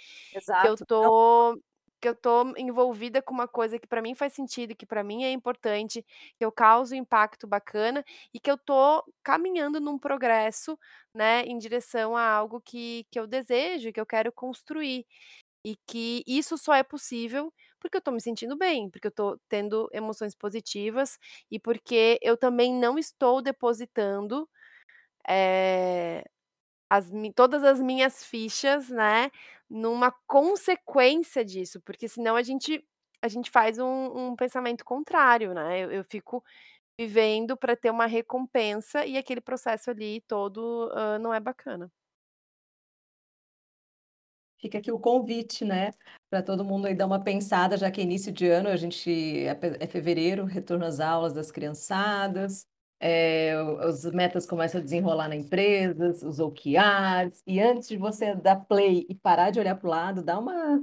que 0.59 0.67
eu 0.69 0.77
Exato. 0.77 0.85
Não 1.01 1.11
tô 1.11 1.61
que 2.05 2.09
eu 2.11 2.15
tô 2.15 2.53
envolvida 2.59 3.23
com 3.23 3.33
uma 3.35 3.49
coisa 3.49 3.79
que 3.79 3.87
para 3.89 4.03
mim 4.03 4.15
faz 4.15 4.35
sentido 4.35 4.77
que 4.77 4.85
para 4.87 5.03
mim 5.03 5.25
é 5.25 5.33
importante, 5.33 6.05
que 6.39 6.45
eu 6.45 6.53
causo 6.53 6.95
impacto 6.95 7.47
bacana 7.47 8.05
e 8.35 8.39
que 8.41 8.51
eu 8.51 8.59
tô 8.59 9.03
caminhando 9.23 9.81
num 9.81 9.99
progresso, 9.99 10.79
né, 11.15 11.43
em 11.45 11.59
direção 11.59 12.17
a 12.17 12.23
algo 12.29 12.61
que 12.61 13.07
que 13.11 13.19
eu 13.19 13.27
desejo 13.27 13.93
que 13.93 14.01
eu 14.01 14.07
quero 14.07 14.33
construir. 14.33 15.07
E 15.65 15.77
que 15.87 16.23
isso 16.27 16.59
só 16.59 16.75
é 16.75 16.83
possível 16.83 17.53
porque 17.81 17.97
eu 17.99 18.03
tô 18.03 18.11
me 18.13 18.21
sentindo 18.21 18.57
bem, 18.57 18.91
porque 18.91 19.07
eu 19.09 19.13
tô 19.13 19.39
tendo 19.49 19.89
emoções 19.93 20.35
positivas 20.35 21.19
e 21.51 21.59
porque 21.61 22.19
eu 22.23 22.37
também 22.37 22.73
não 22.75 22.99
estou 22.99 23.43
depositando, 23.43 24.49
eh, 25.29 26.25
as 26.91 27.11
todas 27.35 27.65
as 27.65 27.81
minhas 27.81 28.25
fichas, 28.25 28.89
né, 28.91 29.31
numa 29.71 30.13
consequência 30.27 31.45
disso, 31.45 31.81
porque 31.83 32.09
senão 32.09 32.37
a 32.37 32.43
gente 32.43 32.85
a 33.23 33.29
gente 33.29 33.51
faz 33.51 33.79
um 33.79 34.31
um 34.33 34.37
pensamento 34.37 34.85
contrário, 34.85 35.55
né, 35.55 35.81
eu 35.85 35.91
eu 35.93 36.05
fico 36.05 36.43
vivendo 36.99 37.57
para 37.57 37.77
ter 37.77 37.91
uma 37.91 38.07
recompensa 38.07 39.07
e 39.07 39.19
aquele 39.19 39.41
processo 39.43 39.91
ali 39.91 40.23
todo, 40.23 40.91
hã, 40.95 41.19
não 41.21 41.35
é 41.35 41.41
bacana. 41.41 41.91
Fica 44.61 44.79
aqui 44.79 44.91
o 44.91 44.99
convite, 44.99 45.65
né, 45.65 45.91
pra 46.31 46.43
todo 46.43 46.65
mundo 46.65 46.87
aí 46.87 46.95
dar 46.95 47.07
uma 47.07 47.23
pensada, 47.23 47.77
já 47.77 47.91
que 47.91 48.01
é 48.01 48.05
início 48.05 48.33
de 48.33 48.49
ano, 48.49 48.69
a 48.69 48.77
gente 48.77 49.11
é 49.47 49.59
é 49.81 49.87
fevereiro, 49.87 50.45
retorno 50.45 50.85
às 50.87 51.01
aulas 51.01 51.33
das 51.35 51.51
criançadas, 51.51 52.65
o 53.01 53.89
os 53.89 54.05
metas 54.13 54.47
começam 54.47 54.81
a 54.81 54.85
desenrolar 54.85 55.29
na 55.29 55.37
empresas, 55.37 56.23
os 56.23 56.39
OKRs, 56.41 57.43
e 57.47 57.61
antes 57.61 57.89
de 57.89 57.97
você 57.97 58.35
dar 58.35 58.57
play 58.67 59.07
e 59.09 59.15
parar 59.15 59.51
de 59.51 59.61
olhar 59.61 59.77
para 59.77 59.87
o 59.87 59.91
lado, 59.91 60.23
dá 60.23 60.39
uma 60.39 60.83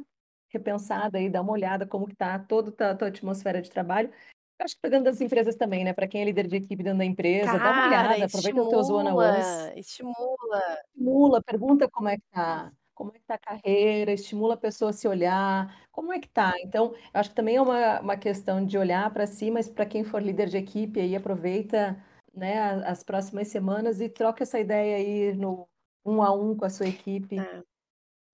repensada 0.50 1.18
aí, 1.18 1.30
dá 1.30 1.42
uma 1.42 1.54
olhada 1.54 1.86
como 1.88 2.08
que 2.08 2.16
tá 2.16 2.38
toda 2.40 2.92
a 2.92 2.96
tua 2.96 3.08
atmosfera 3.08 3.62
de 3.62 3.70
trabalho. 3.70 4.12
Acho 4.60 4.76
que 4.76 4.82
pegando 4.82 5.06
das 5.06 5.20
empresas 5.20 5.56
também, 5.56 5.84
né? 5.84 5.92
Para 5.94 6.08
quem 6.08 6.22
é 6.22 6.26
líder 6.26 6.48
de 6.48 6.58
equipe 6.58 6.84
dentro 6.84 7.00
da 7.00 7.06
empresa, 7.06 7.58
dá 7.58 7.72
uma 7.72 7.90
Cara, 7.90 8.10
olhada, 8.10 8.26
aproveita 8.26 8.62
os 8.62 8.70
teus 8.70 8.90
one-on-ones. 8.90 9.72
estimula, 9.76 9.80
estimula. 9.80 10.78
Estimula, 10.94 11.44
pergunta 11.44 11.90
como 11.90 12.10
é 12.10 12.18
que 12.18 12.24
tá, 12.32 12.72
como 13.02 13.12
é 13.16 13.20
que 13.20 13.26
tá 13.26 13.34
a 13.34 13.38
carreira, 13.40 14.12
estimula 14.12 14.54
a 14.54 14.58
pessoa 14.58 14.92
a 14.92 14.94
se 14.94 15.08
olhar, 15.08 15.88
como 15.92 16.14
é 16.14 16.20
que 16.20 16.30
tá. 16.30 16.54
Então, 16.62 16.94
eu 16.94 17.20
acho 17.20 17.32
que 17.32 17.36
também 17.36 17.56
é 17.56 17.62
uma, 17.62 18.00
uma 18.00 18.16
questão 18.16 18.64
de 18.64 18.78
olhar 18.78 19.12
para 19.12 19.26
si, 19.26 19.50
mas 19.50 19.68
para 19.68 19.88
quem 19.88 20.04
for 20.04 20.22
líder 20.22 20.50
de 20.50 20.58
equipe 20.58 21.00
aí, 21.00 21.16
aproveita, 21.16 21.98
né, 22.32 22.62
as 22.86 23.04
próximas 23.04 23.48
semanas 23.48 24.00
e 24.00 24.08
troca 24.08 24.44
essa 24.44 24.60
ideia 24.60 24.98
aí 24.98 25.34
no 25.34 25.68
um 26.06 26.22
a 26.22 26.32
um 26.32 26.56
com 26.56 26.66
a 26.66 26.70
sua 26.70 26.88
equipe. 26.88 27.40
É. 27.40 27.64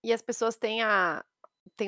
E 0.03 0.11
as 0.11 0.21
pessoas 0.21 0.57
têm 0.57 0.83
a 0.83 1.23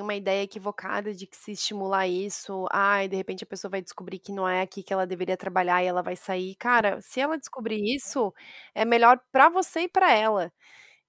uma 0.01 0.15
ideia 0.15 0.43
equivocada 0.43 1.13
de 1.13 1.25
que 1.25 1.35
se 1.35 1.51
estimular 1.53 2.07
isso, 2.07 2.67
ai, 2.71 3.07
de 3.07 3.15
repente 3.15 3.43
a 3.43 3.47
pessoa 3.47 3.71
vai 3.71 3.81
descobrir 3.81 4.19
que 4.19 4.31
não 4.31 4.47
é 4.47 4.61
aqui 4.61 4.83
que 4.83 4.93
ela 4.93 5.07
deveria 5.07 5.35
trabalhar 5.35 5.83
e 5.83 5.87
ela 5.87 6.03
vai 6.03 6.15
sair. 6.15 6.55
Cara, 6.55 7.01
se 7.01 7.19
ela 7.19 7.37
descobrir 7.37 7.81
isso, 7.95 8.33
é 8.75 8.85
melhor 8.85 9.19
para 9.31 9.49
você 9.49 9.81
e 9.81 9.89
para 9.89 10.13
ela. 10.13 10.51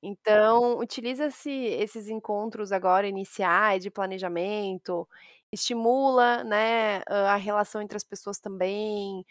Então, 0.02 0.78
utiliza 0.78 1.26
esse 1.26 1.50
esses 1.50 2.08
encontros 2.08 2.72
agora 2.72 3.06
iniciais 3.06 3.82
de 3.82 3.90
planejamento, 3.90 5.06
estimula, 5.52 6.42
né, 6.44 7.02
a 7.08 7.36
relação 7.36 7.82
entre 7.82 7.96
as 7.96 8.04
pessoas 8.04 8.38
também. 8.38 9.24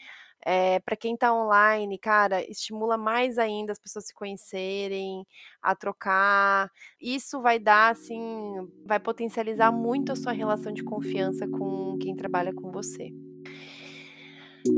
Eh, 0.46 0.80
pra 0.82 0.96
quem 0.96 1.18
tá 1.18 1.34
online, 1.34 1.98
cara, 1.98 2.42
estimula 2.50 2.98
mais 2.98 3.38
ainda 3.38 3.74
as 3.74 3.80
pessoas 3.80 4.06
se 4.08 4.14
conhecerem, 4.14 5.26
a 5.62 5.76
trocar. 5.76 6.72
Isso 7.02 7.42
vai 7.42 7.60
dar, 7.60 7.92
assim, 7.92 8.68
vai 8.86 9.00
potencializar 9.00 9.72
muito 9.72 10.12
a 10.14 10.16
sua 10.16 10.32
relação 10.32 10.72
de 10.72 10.84
confiança 10.84 11.48
com 11.48 11.98
quem 12.00 12.16
trabalha 12.16 12.54
com 12.54 12.72
você. 12.72 13.12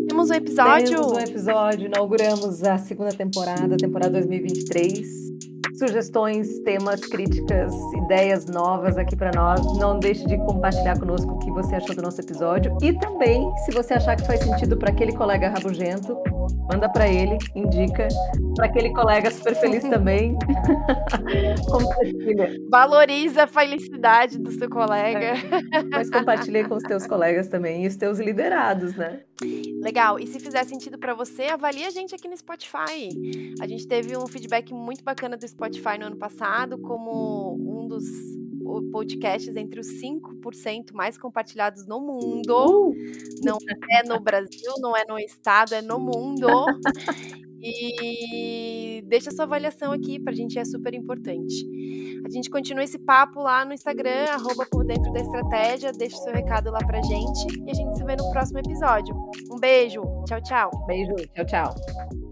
Temos 0.07 0.29
um 0.29 0.33
episódio? 0.33 0.95
Temos 0.95 1.11
um 1.11 1.19
episódio, 1.19 1.85
inauguramos 1.87 2.63
a 2.63 2.77
segunda 2.77 3.11
temporada, 3.15 3.77
temporada 3.77 4.11
2023 4.11 5.20
sugestões, 5.81 6.59
temas, 6.59 7.01
críticas, 7.01 7.73
ideias 8.05 8.45
novas 8.45 8.99
aqui 8.99 9.15
para 9.15 9.31
nós. 9.33 9.61
Não 9.79 9.97
deixe 9.97 10.23
de 10.27 10.37
compartilhar 10.37 10.99
conosco 10.99 11.31
o 11.31 11.39
que 11.39 11.49
você 11.49 11.75
achou 11.75 11.95
do 11.95 12.03
nosso 12.03 12.21
episódio 12.21 12.77
e 12.83 12.93
também, 12.99 13.51
se 13.65 13.71
você 13.71 13.95
achar 13.95 14.15
que 14.15 14.27
faz 14.27 14.41
sentido 14.41 14.77
para 14.77 14.91
aquele 14.91 15.11
colega 15.11 15.49
rabugento, 15.49 16.15
manda 16.71 16.87
para 16.87 17.07
ele, 17.07 17.35
indica 17.55 18.07
para 18.55 18.67
aquele 18.67 18.93
colega 18.93 19.31
super 19.31 19.55
feliz 19.55 19.81
também. 19.89 20.37
compartilha. 21.67 22.51
Valoriza 22.69 23.43
a 23.43 23.47
felicidade 23.47 24.37
do 24.37 24.51
seu 24.51 24.69
colega. 24.69 25.33
É, 25.73 25.83
mas 25.89 26.11
compartilhe 26.11 26.63
com 26.63 26.75
os 26.75 26.83
teus 26.83 27.07
colegas 27.07 27.47
também 27.47 27.85
e 27.85 27.87
os 27.87 27.95
teus 27.95 28.19
liderados, 28.19 28.95
né? 28.95 29.21
Legal. 29.81 30.19
E 30.19 30.27
se 30.27 30.39
fizer 30.39 30.63
sentido 30.63 30.97
para 30.97 31.13
você, 31.13 31.43
avalie 31.45 31.85
a 31.85 31.89
gente 31.89 32.13
aqui 32.13 32.27
no 32.27 32.37
Spotify. 32.37 33.09
A 33.59 33.67
gente 33.67 33.87
teve 33.87 34.15
um 34.15 34.27
feedback 34.27 34.71
muito 34.73 35.03
bacana 35.03 35.35
do 35.35 35.47
Spotify 35.47 35.97
no 35.99 36.05
ano 36.05 36.17
passado, 36.17 36.77
como 36.77 37.55
um 37.59 37.87
dos 37.87 38.05
podcasts 38.91 39.55
entre 39.55 39.79
os 39.79 39.87
5% 39.87 40.93
mais 40.93 41.17
compartilhados 41.17 41.85
no 41.87 41.99
mundo. 41.99 42.93
Não 43.43 43.57
é 43.89 44.03
no 44.07 44.19
Brasil, 44.19 44.73
não 44.79 44.95
é 44.95 45.03
no 45.07 45.17
estado, 45.17 45.73
é 45.73 45.81
no 45.81 45.99
mundo. 45.99 46.47
E 47.63 49.03
deixa 49.05 49.31
sua 49.31 49.45
avaliação 49.45 49.91
aqui, 49.91 50.19
pra 50.19 50.33
gente 50.33 50.57
é 50.57 50.65
super 50.65 50.93
importante. 50.93 51.65
A 52.25 52.29
gente 52.29 52.49
continua 52.49 52.83
esse 52.83 52.99
papo 52.99 53.41
lá 53.41 53.65
no 53.65 53.73
Instagram, 53.73 54.25
arroba 54.29 54.65
por 54.69 54.85
dentro 54.85 55.11
da 55.11 55.19
estratégia. 55.19 55.91
Deixa 55.91 56.17
seu 56.17 56.33
recado 56.33 56.71
lá 56.71 56.79
pra 56.79 57.01
gente 57.01 57.61
e 57.65 57.71
a 57.71 57.73
gente 57.73 57.97
se 57.97 58.03
vê 58.03 58.15
no 58.15 58.29
próximo 58.31 58.59
episódio. 58.59 59.15
Um 59.51 59.59
beijo, 59.59 60.01
tchau, 60.25 60.41
tchau. 60.41 60.71
Beijo, 60.87 61.15
tchau, 61.33 61.45
tchau. 61.45 62.30